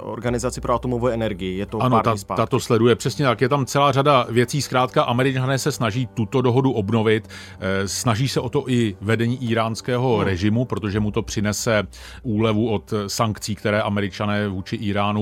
organizaci 0.00 0.60
pro 0.60 0.74
atomovou 0.74 1.06
energii. 1.06 1.58
Je 1.58 1.66
to 1.66 1.82
ano, 1.82 2.00
ta, 2.04 2.14
ta 2.36 2.46
to 2.46 2.60
sleduje 2.60 2.94
přesně 2.94 3.24
tak. 3.24 3.40
Je 3.40 3.48
tam 3.48 3.66
celá 3.66 3.92
řada 3.92 4.26
věcí. 4.30 4.62
Zkrátka, 4.62 5.02
američané 5.02 5.58
se 5.58 5.72
snaží 5.72 6.06
tuto 6.06 6.42
dohodu 6.42 6.72
obnovit. 6.72 7.28
Eh, 7.60 7.88
snaží 7.88 8.28
se 8.28 8.40
o 8.40 8.48
to 8.48 8.64
i 8.70 8.96
vedení 9.00 9.50
iránského 9.50 10.16
hmm. 10.16 10.24
režimu, 10.24 10.64
protože 10.64 11.00
mu 11.00 11.10
to 11.10 11.22
přinese 11.22 11.86
úlevu 12.22 12.70
od 12.70 12.94
sankcí, 13.06 13.54
které 13.54 13.82
američané 13.82 14.48
vůči 14.48 14.76
Iránu 14.76 15.15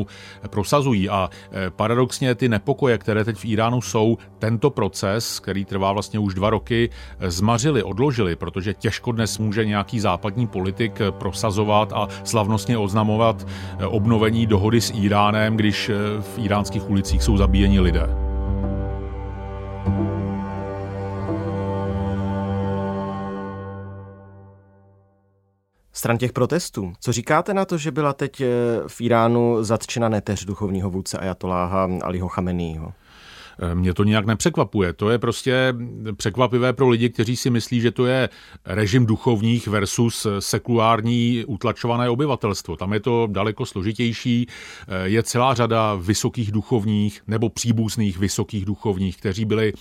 prosazují. 0.51 1.09
A 1.09 1.31
paradoxně 1.77 2.35
ty 2.35 2.49
nepokoje, 2.49 2.99
které 2.99 3.25
teď 3.25 3.37
v 3.37 3.45
Iránu 3.45 3.81
jsou, 3.81 4.19
tento 4.39 4.71
proces, 4.71 5.41
který 5.41 5.65
trvá 5.65 5.93
vlastně 5.93 6.19
už 6.19 6.35
dva 6.35 6.51
roky, 6.51 6.91
zmařili, 7.21 7.83
odložili, 7.83 8.37
protože 8.37 8.75
těžko 8.75 9.13
dnes 9.13 9.39
může 9.39 9.65
nějaký 9.65 10.01
západní 10.01 10.47
politik 10.47 11.01
prosazovat 11.11 11.93
a 11.93 12.09
slavnostně 12.25 12.79
oznamovat 12.79 13.47
obnovení 13.87 14.47
dohody 14.47 14.81
s 14.81 14.93
Iránem, 14.95 15.57
když 15.57 15.91
v 16.21 16.39
iránských 16.39 16.91
ulicích 16.91 17.23
jsou 17.23 17.37
zabíjeni 17.37 17.81
lidé. 17.81 18.24
Stran 25.95 26.19
těch 26.19 26.33
protestů. 26.33 26.93
Co 27.01 27.13
říkáte 27.13 27.55
na 27.55 27.65
to, 27.65 27.79
že 27.79 27.91
byla 27.91 28.13
teď 28.13 28.41
eh, 28.41 28.47
v 28.87 29.01
Iránu 29.01 29.65
zatčena 29.65 30.09
neteř 30.09 30.45
duchovního 30.45 30.91
vůdce 30.91 31.19
Ajatoláha 31.19 31.89
Aliho 32.03 32.29
Chameního? 32.29 32.93
Eh, 33.59 33.75
mě 33.75 33.95
to 33.95 34.05
nějak 34.05 34.27
nepřekvapuje. 34.27 34.93
To 34.93 35.11
je 35.11 35.19
prostě 35.19 35.75
překvapivé 36.17 36.73
pro 36.73 36.89
lidi, 36.89 37.09
kteří 37.09 37.37
si 37.37 37.51
myslí, 37.51 37.81
že 37.81 37.91
to 37.91 38.07
je 38.07 38.29
režim 38.65 39.07
duchovních 39.07 39.69
versus 39.69 40.27
sekulární 40.39 41.45
utlačované 41.47 42.11
obyvatelstvo. 42.11 42.77
Tam 42.77 42.93
je 42.93 43.01
to 43.01 43.29
daleko 43.31 43.67
složitější. 43.67 44.47
Eh, 44.89 45.09
je 45.09 45.23
celá 45.23 45.55
řada 45.55 45.95
vysokých 45.95 46.53
duchovních 46.53 47.23
nebo 47.27 47.49
příbuzných 47.49 48.19
vysokých 48.19 48.65
duchovních, 48.65 49.17
kteří 49.17 49.45
byli 49.45 49.73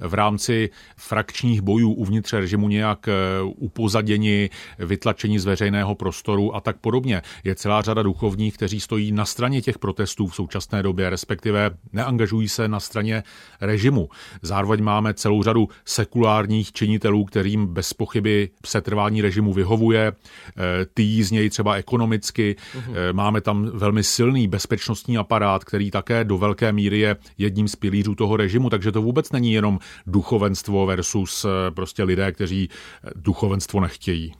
v 0.00 0.14
rámci 0.14 0.70
frakčních 0.96 1.62
bojů 1.62 1.92
uvnitř 1.92 2.32
režimu 2.32 2.68
nějak 2.68 3.08
eh, 3.08 3.12
upozaděni, 3.42 4.50
vytlačeni 4.78 5.40
z 5.40 5.44
veřejného 5.44 5.94
prostoru 5.94 6.56
a 6.56 6.60
tak 6.60 6.76
podobně. 6.76 7.22
Je 7.44 7.54
celá 7.54 7.82
řada 7.82 8.02
duchovních, 8.02 8.54
kteří 8.54 8.80
stojí 8.80 9.12
na 9.12 9.24
straně 9.24 9.62
těch 9.62 9.78
protestů 9.78 10.26
v 10.26 10.34
současné 10.34 10.82
době, 10.82 11.10
respektive 11.10 11.70
neangažují 11.92 12.48
se 12.48 12.68
na 12.68 12.80
straně 12.80 13.15
režimu. 13.60 14.08
Zároveň 14.42 14.82
máme 14.82 15.14
celou 15.14 15.42
řadu 15.42 15.68
sekulárních 15.84 16.72
činitelů, 16.72 17.24
kterým 17.24 17.66
bez 17.66 17.92
pochyby 17.92 18.50
setrvání 18.66 19.22
režimu 19.22 19.52
vyhovuje, 19.52 20.12
eh, 20.12 20.62
ty 20.94 21.24
z 21.24 21.30
něj 21.30 21.50
třeba 21.50 21.74
ekonomicky. 21.74 22.56
Uhum. 22.74 22.94
Máme 23.12 23.40
tam 23.40 23.70
velmi 23.74 24.02
silný 24.02 24.48
bezpečnostní 24.48 25.18
aparát, 25.18 25.64
který 25.64 25.90
také 25.90 26.24
do 26.24 26.38
velké 26.38 26.72
míry 26.72 26.98
je 26.98 27.16
jedním 27.38 27.68
z 27.68 27.76
pilířů 27.76 28.14
toho 28.14 28.36
režimu, 28.36 28.70
takže 28.70 28.92
to 28.92 29.02
vůbec 29.02 29.32
není 29.32 29.52
jenom 29.52 29.78
duchovenstvo 30.06 30.86
versus 30.86 31.44
eh, 31.44 31.70
prostě 31.70 32.02
lidé, 32.02 32.32
kteří 32.32 32.68
duchovenstvo 33.14 33.80
nechtějí. 33.80 34.34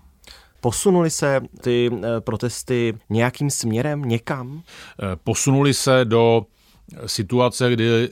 Posunuli 0.61 1.11
se 1.11 1.41
ty 1.61 1.91
protesty 2.21 2.95
nějakým 3.11 3.51
směrem 3.51 4.03
někam? 4.03 4.63
Posunuli 5.25 5.75
se 5.75 6.05
do 6.05 6.47
situace, 7.07 7.73
kdy 7.73 8.09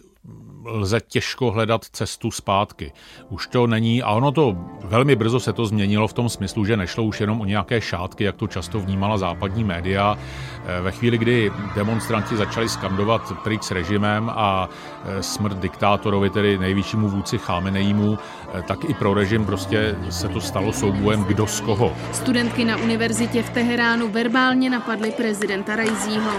lze 0.64 1.00
těžko 1.00 1.50
hledat 1.50 1.85
cestu 1.85 2.30
zpátky. 2.30 2.92
Už 3.28 3.47
to 3.47 3.66
není, 3.66 4.02
a 4.02 4.11
ono 4.11 4.33
to 4.33 4.56
velmi 4.85 5.16
brzo 5.16 5.40
se 5.40 5.52
to 5.52 5.66
změnilo 5.66 6.09
v 6.09 6.12
tom 6.12 6.28
smyslu, 6.28 6.64
že 6.64 6.76
nešlo 6.76 7.04
už 7.04 7.21
jenom 7.21 7.40
o 7.40 7.44
nějaké 7.44 7.80
šátky, 7.80 8.25
jak 8.25 8.37
to 8.37 8.47
často 8.47 8.80
vnímala 8.80 9.18
západní 9.18 9.64
média. 9.64 10.18
Eh, 10.66 10.80
ve 10.80 10.90
chvíli, 10.90 11.18
kdy 11.18 11.52
demonstranti 11.75 12.37
začali 12.37 12.68
skandovat 12.68 13.33
pryč 13.44 13.62
s 13.62 13.71
režimem 13.71 14.30
a 14.35 14.68
eh, 15.04 15.23
smrt 15.23 15.59
diktátorovi, 15.59 16.30
tedy 16.30 16.59
nejvyššímu 16.59 17.09
vůdci 17.09 17.38
Chámenejímu, 17.38 18.18
eh, 18.54 18.62
tak 18.62 18.85
i 18.85 18.94
pro 18.94 19.14
režim 19.14 19.47
prostě 19.47 19.97
se 20.11 20.28
to 20.28 20.40
stalo 20.40 20.73
soubojem 20.73 21.25
kdo 21.25 21.47
z 21.47 21.61
koho. 21.61 21.92
Studentky 22.12 22.64
na 22.64 22.76
univerzitě 22.76 23.42
v 23.42 23.50
Teheránu 23.50 24.09
verbálně 24.09 24.71
napadly 24.71 25.11
prezidenta 25.11 25.76
Rajzího 25.76 26.30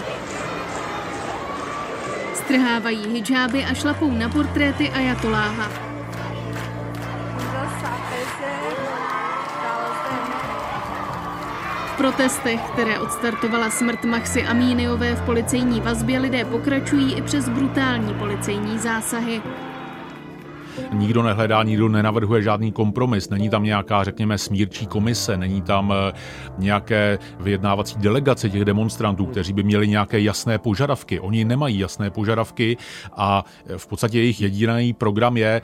strhávají 2.55 3.07
hijáby 3.07 3.65
a 3.65 3.73
šlapou 3.73 4.11
na 4.11 4.29
portréty 4.29 4.89
Ajatoláha. 4.89 5.69
V 11.87 11.97
protestech, 11.97 12.61
které 12.73 12.99
odstartovala 12.99 13.69
smrt 13.69 14.03
Maxi 14.03 14.43
Amíniové 14.43 15.15
v 15.15 15.21
policejní 15.21 15.81
vazbě, 15.81 16.19
lidé 16.19 16.45
pokračují 16.45 17.13
i 17.13 17.21
přes 17.21 17.49
brutální 17.49 18.13
policejní 18.13 18.79
zásahy. 18.79 19.41
Nikdo 20.93 21.23
nehledá, 21.23 21.63
nikdo 21.63 21.89
nenavrhuje 21.89 22.41
žádný 22.41 22.71
kompromis, 22.71 23.29
není 23.29 23.49
tam 23.49 23.63
nějaká, 23.63 24.03
řekněme, 24.03 24.37
smírčí 24.37 24.87
komise, 24.87 25.37
není 25.37 25.61
tam 25.61 25.93
eh, 25.93 26.13
nějaké 26.57 27.19
vyjednávací 27.39 27.95
delegace 27.99 28.49
těch 28.49 28.65
demonstrantů, 28.65 29.25
kteří 29.25 29.53
by 29.53 29.63
měli 29.63 29.87
nějaké 29.87 30.19
jasné 30.19 30.57
požadavky. 30.57 31.19
Oni 31.19 31.45
nemají 31.45 31.79
jasné 31.79 32.09
požadavky 32.09 32.77
a 33.15 33.45
v 33.77 33.87
podstatě 33.87 34.19
jejich 34.19 34.41
jediný 34.41 34.93
program 34.93 35.37
je 35.37 35.61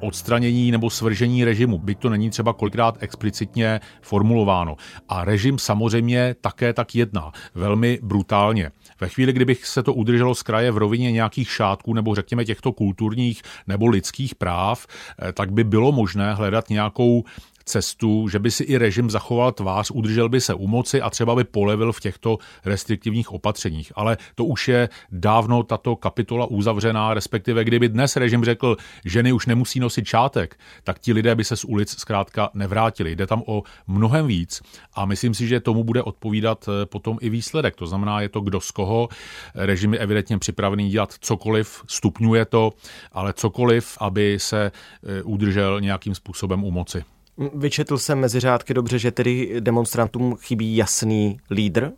odstranění 0.00 0.70
nebo 0.70 0.90
svržení 0.90 1.44
režimu, 1.44 1.78
byť 1.78 1.98
to 1.98 2.08
není 2.08 2.30
třeba 2.30 2.52
kolikrát 2.52 2.96
explicitně 3.00 3.80
formulováno. 4.02 4.76
A 5.08 5.24
režim 5.24 5.58
samozřejmě 5.58 6.34
také 6.40 6.72
tak 6.72 6.94
jedná, 6.94 7.32
velmi 7.54 7.98
brutálně. 8.02 8.70
Ve 9.00 9.08
chvíli, 9.08 9.32
kdybych 9.32 9.66
se 9.66 9.82
to 9.82 9.94
udrželo 9.94 10.34
z 10.34 10.42
kraje 10.42 10.70
v 10.70 10.78
rovině 10.78 11.12
nějakých 11.12 11.50
šátků 11.50 11.94
nebo 11.94 12.14
řekněme 12.14 12.44
těchto 12.44 12.72
kulturních 12.72 13.42
nebo 13.66 13.86
lidských 13.86 14.34
práv, 14.34 14.86
eh, 14.86 15.32
tak 15.32 15.52
by 15.52 15.64
bylo 15.64 15.92
možné 15.92 16.34
hledat 16.34 16.70
nějakou 16.70 17.24
cestu, 17.66 18.28
že 18.28 18.38
by 18.38 18.50
si 18.50 18.64
i 18.64 18.78
režim 18.78 19.10
zachoval 19.10 19.52
tvář, 19.52 19.90
udržel 19.90 20.28
by 20.28 20.40
se 20.40 20.54
u 20.54 20.66
moci 20.66 21.02
a 21.02 21.10
třeba 21.10 21.34
by 21.34 21.44
polevil 21.44 21.92
v 21.92 22.00
těchto 22.00 22.38
restriktivních 22.64 23.32
opatřeních. 23.32 23.92
Ale 23.94 24.16
to 24.34 24.44
už 24.44 24.68
je 24.68 24.88
dávno 25.12 25.62
tato 25.62 25.96
kapitola 25.96 26.46
uzavřená, 26.46 27.14
respektive 27.14 27.64
kdyby 27.64 27.88
dnes 27.88 28.16
režim 28.16 28.44
řekl, 28.44 28.76
ženy 29.04 29.32
už 29.32 29.46
nemusí 29.46 29.80
nosit 29.80 30.04
čátek, 30.04 30.58
tak 30.84 30.98
ti 30.98 31.12
lidé 31.12 31.34
by 31.34 31.44
se 31.44 31.56
z 31.56 31.64
ulic 31.64 32.00
zkrátka 32.00 32.50
nevrátili. 32.54 33.16
Jde 33.16 33.26
tam 33.26 33.42
o 33.46 33.62
mnohem 33.86 34.26
víc 34.26 34.62
a 34.94 35.06
myslím 35.06 35.34
si, 35.34 35.48
že 35.48 35.60
tomu 35.60 35.84
bude 35.84 36.02
odpovídat 36.02 36.68
eh, 36.68 36.86
potom 36.86 37.18
i 37.20 37.30
výsledek. 37.30 37.76
To 37.76 37.86
znamená, 37.86 38.20
je 38.20 38.28
to 38.28 38.40
kdo 38.40 38.60
z 38.60 38.70
koho. 38.70 39.08
Režim 39.54 39.92
je 39.92 39.98
evidentně 39.98 40.38
připravený 40.38 40.90
dělat 40.90 41.14
cokoliv, 41.20 41.84
stupňuje 41.86 42.44
to, 42.44 42.72
ale 43.12 43.32
cokoliv, 43.32 43.98
aby 44.00 44.38
se 44.38 44.72
eh, 44.72 45.22
udržel 45.22 45.80
nějakým 45.80 46.14
způsobem 46.14 46.64
u 46.64 46.70
moci. 46.70 47.15
Vyčetl 47.54 47.98
jsem 47.98 48.20
mezi 48.20 48.40
řádky 48.40 48.74
dobře, 48.74 48.98
že 48.98 49.10
tedy 49.10 49.56
demonstrantům 49.60 50.36
chybí 50.36 50.76
jasný 50.76 51.40
lídr? 51.50 51.92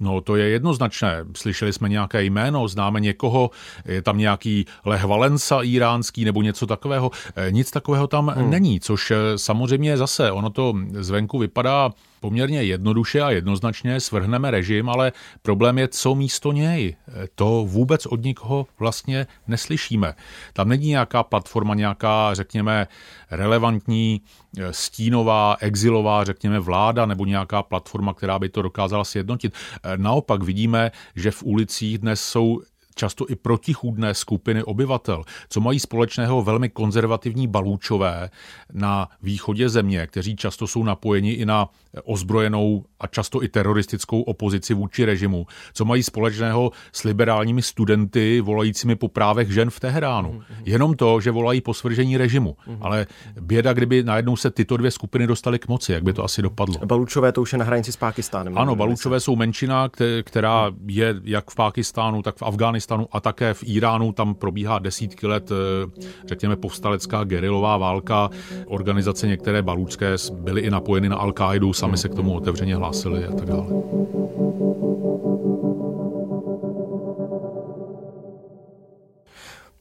No 0.00 0.20
to 0.20 0.36
je 0.36 0.48
jednoznačné. 0.48 1.24
Slyšeli 1.36 1.72
jsme 1.72 1.88
nějaké 1.88 2.22
jméno, 2.24 2.68
známe 2.68 3.00
někoho, 3.00 3.50
je 3.84 4.02
tam 4.02 4.18
nějaký 4.18 4.66
Lech 4.84 5.04
Valensa 5.04 5.62
iránský 5.62 6.24
nebo 6.24 6.42
něco 6.42 6.66
takového. 6.66 7.10
E, 7.36 7.50
nic 7.50 7.70
takového 7.70 8.06
tam 8.06 8.28
hmm. 8.28 8.50
není, 8.50 8.80
což 8.80 9.10
e, 9.10 9.16
samozřejmě 9.36 9.96
zase, 9.96 10.32
ono 10.32 10.50
to 10.50 10.74
zvenku 10.92 11.38
vypadá 11.38 11.90
poměrně 12.20 12.62
jednoduše 12.62 13.20
a 13.22 13.30
jednoznačně 13.30 14.00
svrhneme 14.00 14.50
režim, 14.50 14.88
ale 14.88 15.12
problém 15.42 15.78
je, 15.78 15.88
co 15.88 16.14
místo 16.14 16.52
něj. 16.52 16.96
To 17.34 17.64
vůbec 17.68 18.06
od 18.06 18.24
nikoho 18.24 18.66
vlastně 18.78 19.26
neslyšíme. 19.46 20.14
Tam 20.52 20.68
není 20.68 20.88
nějaká 20.88 21.22
platforma, 21.22 21.74
nějaká, 21.74 22.34
řekněme, 22.34 22.86
relevantní 23.30 24.20
eh, 24.58 24.72
stínová, 24.72 25.56
exilová, 25.60 26.24
řekněme, 26.24 26.60
vláda 26.60 27.06
nebo 27.06 27.24
nějaká 27.24 27.62
platforma, 27.62 28.14
která 28.14 28.38
by 28.38 28.48
to 28.48 28.62
dokázala 28.62 29.04
sjednotit. 29.04 29.54
Eh, 29.54 29.96
naopak 29.96 30.42
vidíme, 30.42 30.90
že 31.16 31.30
v 31.30 31.42
ulicích 31.42 31.98
dnes 31.98 32.20
jsou 32.20 32.60
často 32.94 33.30
i 33.30 33.36
protichůdné 33.36 34.14
skupiny 34.14 34.62
obyvatel, 34.62 35.22
co 35.48 35.60
mají 35.60 35.80
společného 35.80 36.42
velmi 36.42 36.68
konzervativní 36.68 37.46
balůčové 37.48 38.30
na 38.72 39.08
východě 39.22 39.68
země, 39.68 40.06
kteří 40.06 40.36
často 40.36 40.66
jsou 40.66 40.84
napojeni 40.84 41.32
i 41.32 41.46
na 41.46 41.68
ozbrojenou 42.04 42.84
a 43.00 43.06
často 43.06 43.42
i 43.42 43.48
teroristickou 43.48 44.22
opozici 44.22 44.74
vůči 44.74 45.04
režimu, 45.04 45.46
co 45.72 45.84
mají 45.84 46.02
společného 46.02 46.70
s 46.92 47.04
liberálními 47.04 47.62
studenty 47.62 48.40
volajícími 48.40 48.96
po 48.96 49.08
právech 49.08 49.52
žen 49.52 49.70
v 49.70 49.80
Teheránu. 49.80 50.32
Mm-hmm. 50.32 50.62
Jenom 50.64 50.94
to, 50.94 51.20
že 51.20 51.30
volají 51.30 51.60
po 51.60 51.74
svržení 51.74 52.16
režimu. 52.16 52.56
Mm-hmm. 52.66 52.78
Ale 52.80 53.06
běda, 53.40 53.72
kdyby 53.72 54.02
najednou 54.02 54.36
se 54.36 54.50
tyto 54.50 54.76
dvě 54.76 54.90
skupiny 54.90 55.26
dostaly 55.26 55.58
k 55.58 55.68
moci, 55.68 55.92
jak 55.92 56.02
by 56.02 56.12
to 56.12 56.24
asi 56.24 56.42
dopadlo. 56.42 56.74
Balučové 56.86 57.32
to 57.32 57.42
už 57.42 57.52
je 57.52 57.58
na 57.58 57.64
hranici 57.64 57.92
s 57.92 57.96
Pákistánem. 57.96 58.58
Ano, 58.58 58.76
Balučové 58.76 59.20
jsou 59.20 59.36
menšina, 59.36 59.88
která 60.22 60.72
je 60.86 61.14
jak 61.24 61.50
v 61.50 61.54
Pákistánu, 61.54 62.22
tak 62.22 62.36
v 62.36 62.42
Afghánistánu 62.42 62.80
a 63.12 63.20
také 63.20 63.54
v 63.54 63.64
Iránu. 63.66 64.12
Tam 64.12 64.34
probíhá 64.34 64.78
desítky 64.78 65.26
let, 65.26 65.50
eh, 65.52 66.04
řekněme, 66.26 66.56
povstalecká 66.56 67.24
gerilová 67.24 67.76
válka. 67.76 68.30
Organizace 68.66 69.26
některé 69.26 69.62
balučské 69.62 70.16
byly 70.32 70.60
i 70.60 70.70
napojeny 70.70 71.08
na 71.08 71.16
Al-Qaidu, 71.16 71.72
sami 71.72 71.96
se 71.96 72.08
k 72.08 72.14
tomu 72.14 72.34
otevřeně 72.34 72.76
hlásili 72.76 73.24
a 73.24 73.32
tak 73.32 73.48
dále. 73.48 73.66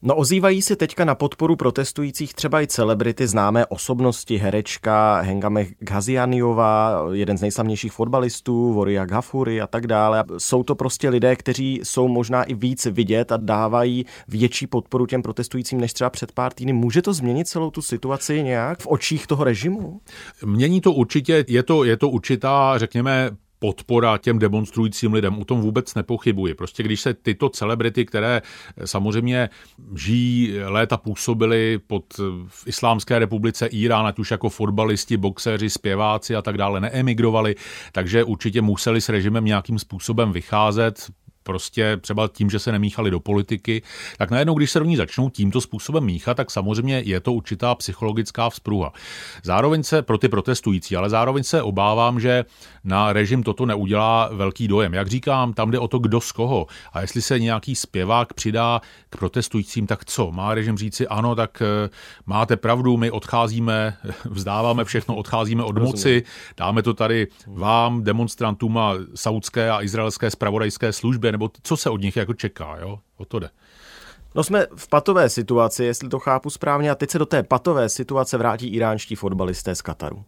No 0.01 0.15
ozývají 0.15 0.61
se 0.61 0.75
teďka 0.75 1.05
na 1.05 1.15
podporu 1.15 1.55
protestujících 1.55 2.33
třeba 2.33 2.61
i 2.61 2.67
celebrity, 2.67 3.27
známé 3.27 3.65
osobnosti, 3.65 4.37
herečka 4.37 5.21
Hengame 5.21 5.65
Ghazianiová, 5.79 7.05
jeden 7.11 7.37
z 7.37 7.41
nejslavnějších 7.41 7.91
fotbalistů, 7.91 8.73
Voria 8.73 9.05
Gafuri 9.05 9.61
a 9.61 9.67
tak 9.67 9.87
dále. 9.87 10.23
Jsou 10.37 10.63
to 10.63 10.75
prostě 10.75 11.09
lidé, 11.09 11.35
kteří 11.35 11.79
jsou 11.83 12.07
možná 12.07 12.43
i 12.43 12.53
víc 12.53 12.85
vidět 12.85 13.31
a 13.31 13.37
dávají 13.37 14.05
větší 14.27 14.67
podporu 14.67 15.05
těm 15.05 15.21
protestujícím 15.21 15.81
než 15.81 15.93
třeba 15.93 16.09
před 16.09 16.31
pár 16.31 16.53
týdny. 16.53 16.73
Může 16.73 17.01
to 17.01 17.13
změnit 17.13 17.47
celou 17.47 17.71
tu 17.71 17.81
situaci 17.81 18.43
nějak 18.43 18.79
v 18.79 18.87
očích 18.87 19.27
toho 19.27 19.43
režimu? 19.43 20.01
Mění 20.45 20.81
to 20.81 20.93
určitě, 20.93 21.45
je 21.47 21.63
to, 21.63 21.83
je 21.83 21.97
to 21.97 22.09
určitá, 22.09 22.77
řekněme, 22.77 23.31
podpora 23.59 24.17
těm 24.17 24.39
demonstrujícím 24.39 25.13
lidem. 25.13 25.39
O 25.39 25.45
tom 25.45 25.61
vůbec 25.61 25.95
nepochybuji. 25.95 26.53
Prostě 26.53 26.83
když 26.83 27.01
se 27.01 27.13
tyto 27.13 27.49
celebrity, 27.49 28.05
které 28.05 28.41
samozřejmě 28.85 29.49
žijí, 29.95 30.53
léta 30.65 30.97
působily 30.97 31.79
pod 31.87 32.03
v 32.47 32.67
Islámské 32.67 33.19
republice 33.19 33.65
Irán, 33.65 34.07
ať 34.07 34.19
už 34.19 34.31
jako 34.31 34.49
fotbalisti, 34.49 35.17
boxeři, 35.17 35.69
zpěváci 35.69 36.35
a 36.35 36.41
tak 36.41 36.57
dále, 36.57 36.79
neemigrovali, 36.79 37.55
takže 37.91 38.23
určitě 38.23 38.61
museli 38.61 39.01
s 39.01 39.09
režimem 39.09 39.45
nějakým 39.45 39.79
způsobem 39.79 40.31
vycházet, 40.31 41.11
prostě 41.49 41.97
třeba 42.01 42.27
tím, 42.27 42.49
že 42.49 42.59
se 42.59 42.71
nemíchali 42.71 43.11
do 43.11 43.19
politiky, 43.19 43.81
tak 44.17 44.31
najednou, 44.31 44.53
když 44.53 44.71
se 44.71 44.79
do 44.79 44.85
ní 44.85 44.95
začnou 44.95 45.29
tímto 45.29 45.61
způsobem 45.61 46.03
míchat, 46.03 46.37
tak 46.37 46.51
samozřejmě 46.51 47.01
je 47.05 47.19
to 47.19 47.33
určitá 47.33 47.75
psychologická 47.75 48.49
vzpruha. 48.49 48.93
Zároveň 49.43 49.83
se 49.83 50.01
pro 50.01 50.17
ty 50.17 50.29
protestující, 50.29 50.95
ale 50.95 51.09
zároveň 51.09 51.43
se 51.43 51.61
obávám, 51.61 52.19
že 52.19 52.45
na 52.83 53.13
režim 53.13 53.43
toto 53.43 53.65
neudělá 53.65 54.29
velký 54.33 54.67
dojem. 54.67 54.93
Jak 54.93 55.07
říkám, 55.07 55.53
tam 55.53 55.71
jde 55.71 55.79
o 55.79 55.87
to, 55.87 55.99
kdo 55.99 56.21
z 56.21 56.31
koho. 56.31 56.67
A 56.93 57.01
jestli 57.01 57.21
se 57.21 57.39
nějaký 57.39 57.75
zpěvák 57.75 58.33
přidá 58.33 58.81
k 59.09 59.17
protestujícím, 59.17 59.87
tak 59.87 60.05
co? 60.05 60.31
Má 60.31 60.53
režim 60.53 60.77
říci, 60.77 61.07
ano, 61.07 61.35
tak 61.35 61.61
eh, 61.61 61.89
máte 62.25 62.57
pravdu, 62.57 62.97
my 62.97 63.11
odcházíme, 63.11 63.97
vzdáváme 64.25 64.85
všechno, 64.85 65.15
odcházíme 65.15 65.63
od 65.63 65.77
moci, 65.77 66.23
dáme 66.57 66.83
to 66.83 66.93
tady 66.93 67.27
vám, 67.47 68.03
demonstrantům 68.03 68.77
a 68.77 68.93
saudské 69.15 69.71
a 69.71 69.81
izraelské 69.81 70.31
spravodajské 70.31 70.93
službě, 70.93 71.31
nebo 71.39 71.51
co 71.63 71.77
se 71.77 71.89
od 71.89 72.01
nich 72.01 72.15
jako 72.15 72.33
čeká, 72.33 72.77
jo? 72.81 72.99
O 73.17 73.25
to 73.25 73.39
jde. 73.39 73.49
No 74.35 74.43
jsme 74.43 74.67
v 74.75 74.89
patové 74.89 75.29
situaci, 75.29 75.83
jestli 75.83 76.09
to 76.09 76.19
chápu 76.19 76.49
správně, 76.49 76.91
a 76.91 76.95
teď 76.95 77.09
se 77.09 77.19
do 77.19 77.25
té 77.25 77.43
patové 77.43 77.89
situace 77.89 78.37
vrátí 78.37 78.67
iránští 78.67 79.15
fotbalisté 79.15 79.75
z 79.75 79.81
Kataru. 79.81 80.23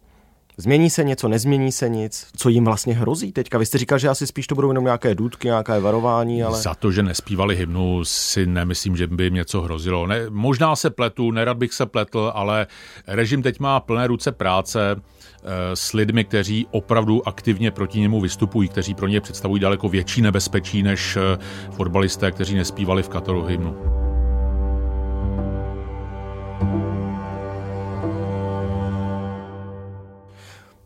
Změní 0.56 0.90
se 0.90 1.04
něco, 1.04 1.28
nezmění 1.28 1.72
se 1.72 1.88
nic? 1.88 2.26
Co 2.36 2.48
jim 2.48 2.64
vlastně 2.64 2.94
hrozí 2.94 3.32
teďka? 3.32 3.58
Vy 3.58 3.66
jste 3.66 3.78
říkal, 3.78 3.98
že 3.98 4.08
asi 4.08 4.26
spíš 4.26 4.46
to 4.46 4.54
budou 4.54 4.68
jenom 4.68 4.84
nějaké 4.84 5.14
důdky, 5.14 5.48
nějaké 5.48 5.80
varování, 5.80 6.42
ale... 6.42 6.60
Za 6.60 6.74
to, 6.74 6.92
že 6.92 7.02
nespívali 7.02 7.56
hymnu, 7.56 8.04
si 8.04 8.46
nemyslím, 8.46 8.96
že 8.96 9.06
by 9.06 9.24
jim 9.24 9.34
něco 9.34 9.62
hrozilo. 9.62 10.06
Ne, 10.06 10.26
možná 10.28 10.76
se 10.76 10.90
pletu, 10.90 11.30
nerad 11.30 11.56
bych 11.56 11.74
se 11.74 11.86
pletl, 11.86 12.32
ale 12.34 12.66
režim 13.06 13.42
teď 13.42 13.60
má 13.60 13.80
plné 13.80 14.06
ruce 14.06 14.32
práce 14.32 14.96
s 15.74 15.92
lidmi, 15.92 16.24
kteří 16.24 16.66
opravdu 16.70 17.28
aktivně 17.28 17.70
proti 17.70 18.00
němu 18.00 18.20
vystupují, 18.20 18.68
kteří 18.68 18.94
pro 18.94 19.08
ně 19.08 19.20
představují 19.20 19.60
daleko 19.60 19.88
větší 19.88 20.22
nebezpečí 20.22 20.82
než 20.82 21.16
eh, 21.16 21.38
fotbalisté, 21.70 22.32
kteří 22.32 22.54
nespívali 22.54 23.02
v 23.02 23.08
Kataru 23.08 23.44
hymnu. 23.44 24.01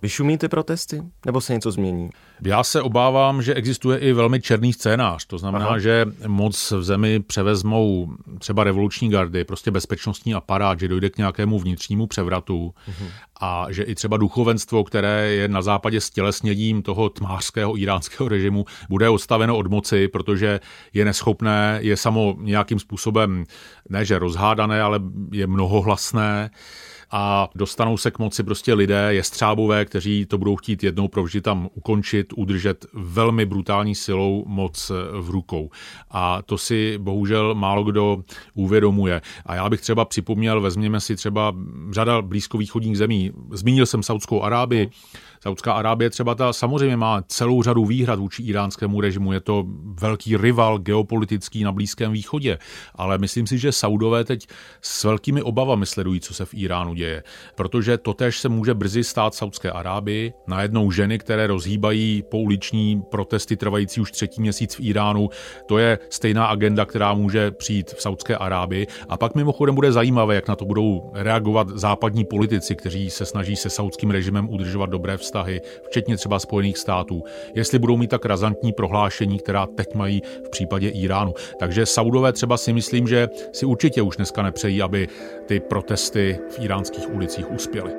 Vyšumí 0.06 0.38
ty 0.38 0.48
protesty? 0.48 1.02
Nebo 1.26 1.40
se 1.40 1.52
něco 1.52 1.70
změní? 1.70 2.10
Já 2.44 2.64
se 2.64 2.82
obávám, 2.82 3.42
že 3.42 3.54
existuje 3.54 3.98
i 3.98 4.12
velmi 4.12 4.40
černý 4.40 4.72
scénář. 4.72 5.26
To 5.26 5.38
znamená, 5.38 5.66
Aha. 5.66 5.78
že 5.78 6.06
moc 6.26 6.70
v 6.70 6.82
zemi 6.82 7.20
převezmou 7.20 8.08
třeba 8.38 8.64
revoluční 8.64 9.10
gardy, 9.10 9.44
prostě 9.44 9.70
bezpečnostní 9.70 10.34
aparát, 10.34 10.80
že 10.80 10.88
dojde 10.88 11.10
k 11.10 11.18
nějakému 11.18 11.58
vnitřnímu 11.58 12.06
převratu 12.06 12.74
uh-huh. 12.88 13.06
a 13.40 13.66
že 13.70 13.82
i 13.82 13.94
třeba 13.94 14.16
duchovenstvo, 14.16 14.84
které 14.84 15.28
je 15.32 15.48
na 15.48 15.62
západě 15.62 16.00
stělesněním 16.00 16.82
toho 16.82 17.08
tmářského 17.08 17.78
iránského 17.78 18.28
režimu, 18.28 18.64
bude 18.88 19.08
odstaveno 19.08 19.56
od 19.56 19.66
moci, 19.66 20.08
protože 20.08 20.60
je 20.94 21.04
neschopné, 21.04 21.78
je 21.82 21.96
samo 21.96 22.36
nějakým 22.40 22.78
způsobem 22.78 23.44
ne 23.88 24.04
že 24.04 24.18
rozhádané, 24.18 24.82
ale 24.82 25.00
je 25.32 25.46
mnohohlasné 25.46 26.50
a 27.10 27.48
dostanou 27.54 27.96
se 27.96 28.10
k 28.10 28.18
moci 28.18 28.42
prostě 28.42 28.74
lidé, 28.74 29.14
jestřábové, 29.14 29.84
kteří 29.84 30.26
to 30.26 30.38
budou 30.38 30.56
chtít 30.56 30.84
jednou 30.84 31.08
provždy 31.08 31.40
tam 31.40 31.68
ukončit, 31.74 32.32
udržet 32.36 32.86
velmi 32.92 33.46
brutální 33.46 33.94
silou 33.94 34.44
moc 34.46 34.92
v 35.20 35.30
rukou. 35.30 35.70
A 36.10 36.42
to 36.42 36.58
si 36.58 36.98
bohužel 36.98 37.54
málo 37.54 37.84
kdo 37.84 38.22
uvědomuje. 38.54 39.20
A 39.46 39.54
já 39.54 39.68
bych 39.68 39.80
třeba 39.80 40.04
připomněl, 40.04 40.60
vezměme 40.60 41.00
si 41.00 41.16
třeba 41.16 41.54
řada 41.90 42.22
blízkovýchodních 42.22 42.98
zemí. 42.98 43.32
Zmínil 43.52 43.86
jsem 43.86 44.02
Saudskou 44.02 44.42
Arábii, 44.42 44.90
Saudská 45.40 45.72
Arábie 45.72 46.10
třeba 46.10 46.34
ta 46.34 46.52
samozřejmě 46.52 46.96
má 46.96 47.22
celou 47.22 47.62
řadu 47.62 47.84
výhrad 47.84 48.18
vůči 48.18 48.42
iránskému 48.42 49.00
režimu, 49.00 49.32
je 49.32 49.40
to 49.40 49.64
velký 50.00 50.36
rival 50.36 50.78
geopolitický 50.78 51.64
na 51.64 51.72
Blízkém 51.72 52.12
východě, 52.12 52.58
ale 52.94 53.18
myslím 53.18 53.46
si, 53.46 53.58
že 53.58 53.72
Saudové 53.72 54.24
teď 54.24 54.46
s 54.80 55.04
velkými 55.04 55.42
obavami 55.42 55.86
sledují, 55.86 56.20
co 56.20 56.34
se 56.34 56.44
v 56.44 56.54
Iránu 56.54 56.94
děje, 56.96 57.22
protože 57.54 57.98
totež 57.98 58.38
se 58.38 58.48
může 58.48 58.74
brzy 58.74 59.04
stát 59.04 59.34
Saudské 59.34 59.70
Arábii, 59.70 60.32
najednou 60.46 60.90
ženy, 60.90 61.18
které 61.18 61.46
rozhýbají 61.46 62.22
pouliční 62.30 63.02
protesty 63.10 63.56
trvající 63.56 64.00
už 64.00 64.12
třetí 64.12 64.40
měsíc 64.40 64.74
v 64.74 64.80
Iránu, 64.80 65.30
to 65.66 65.78
je 65.78 65.98
stejná 66.10 66.46
agenda, 66.46 66.84
která 66.84 67.14
může 67.14 67.50
přijít 67.50 67.90
v 67.90 68.02
Saudské 68.02 68.36
Arábii. 68.36 68.86
A 69.08 69.16
pak 69.16 69.34
mimochodem 69.34 69.74
bude 69.74 69.92
zajímavé, 69.92 70.34
jak 70.34 70.48
na 70.48 70.56
to 70.56 70.64
budou 70.64 71.10
reagovat 71.14 71.68
západní 71.68 72.24
politici, 72.24 72.76
kteří 72.76 73.10
se 73.10 73.26
snaží 73.26 73.56
se 73.56 73.70
saudským 73.70 74.10
režimem 74.10 74.48
udržovat 74.50 74.90
dobré 74.90 75.16
vztahy 75.16 75.60
včetně 75.86 76.16
třeba 76.16 76.38
Spojených 76.38 76.78
států, 76.78 77.22
jestli 77.54 77.78
budou 77.78 77.96
mít 77.96 78.10
tak 78.10 78.24
razantní 78.24 78.72
prohlášení, 78.72 79.38
která 79.38 79.66
teď 79.66 79.94
mají 79.94 80.22
v 80.46 80.50
případě 80.50 80.88
Iránu. 80.88 81.34
Takže 81.58 81.86
Saudové 81.86 82.32
třeba 82.32 82.56
si 82.56 82.72
myslím, 82.72 83.08
že 83.08 83.28
si 83.52 83.66
určitě 83.66 84.02
už 84.02 84.16
dneska 84.16 84.42
nepřejí, 84.42 84.82
aby 84.82 85.08
ty 85.46 85.60
protesty 85.60 86.38
v 86.50 86.58
iránských 86.86 87.14
ulicích 87.14 87.50
uspěly. 87.50 87.92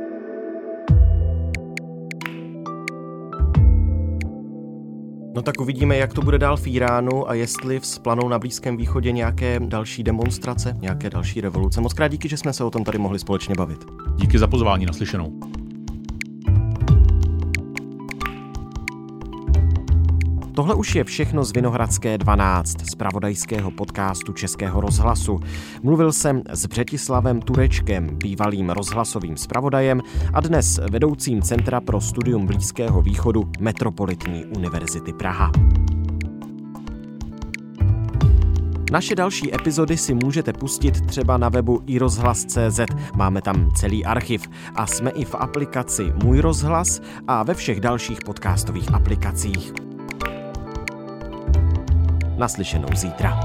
No 5.36 5.42
tak 5.42 5.62
uvidíme, 5.62 5.98
jak 5.98 6.14
to 6.14 6.22
bude 6.22 6.38
dál 6.38 6.58
v 6.58 6.68
Iránu 6.68 7.30
a 7.30 7.34
jestli 7.34 7.80
vzplanou 7.80 8.30
na 8.30 8.40
Blízkém 8.40 8.78
východě 8.78 9.12
nějaké 9.12 9.60
další 9.60 10.04
demonstrace, 10.04 10.78
nějaké 10.82 11.10
další 11.10 11.42
revoluce. 11.42 11.82
Moc 11.82 11.94
krát 11.94 12.08
díky, 12.08 12.30
že 12.30 12.38
jsme 12.38 12.54
se 12.54 12.64
o 12.64 12.70
tom 12.70 12.84
tady 12.84 12.98
mohli 12.98 13.20
společně 13.20 13.56
bavit. 13.56 13.86
Díky 14.16 14.40
za 14.40 14.48
pozvání, 14.48 14.86
naslyšenou. 14.86 15.40
Tohle 20.58 20.76
už 20.76 20.96
je 20.96 21.04
všechno 21.04 21.44
z 21.44 21.52
Vinohradské 21.52 22.18
12, 22.18 22.90
z 22.92 22.96
pravodajského 22.96 23.72
podcastu 23.72 24.34
Českého 24.34 24.82
rozhlasu. 24.82 25.40
Mluvil 25.84 26.12
jsem 26.12 26.42
s 26.50 26.66
Břetislavem 26.66 27.42
Turečkem, 27.42 28.08
bývalým 28.08 28.70
rozhlasovým 28.70 29.38
zpravodajem 29.38 30.02
a 30.34 30.42
dnes 30.42 30.80
vedoucím 30.92 31.42
Centra 31.42 31.82
pro 31.82 32.02
studium 32.02 32.46
Blízkého 32.46 33.02
východu 33.02 33.52
Metropolitní 33.60 34.46
univerzity 34.46 35.14
Praha. 35.14 35.52
Naše 38.92 39.16
další 39.16 39.56
epizody 39.56 39.98
si 39.98 40.14
můžete 40.14 40.54
pustit 40.54 41.06
třeba 41.06 41.38
na 41.38 41.50
webu 41.50 41.82
iRozhlas.cz. 41.88 42.80
Máme 43.16 43.42
tam 43.42 43.72
celý 43.76 44.06
archiv 44.06 44.48
a 44.76 44.88
jsme 44.88 45.10
i 45.10 45.26
v 45.26 45.36
aplikaci 45.36 46.14
Můj 46.24 46.40
rozhlas 46.40 47.02
a 47.28 47.44
ve 47.44 47.54
všech 47.54 47.80
dalších 47.80 48.20
podcastových 48.26 48.94
aplikacích. 48.94 49.88
Naslyšenou 52.38 52.90
zítra. 52.96 53.40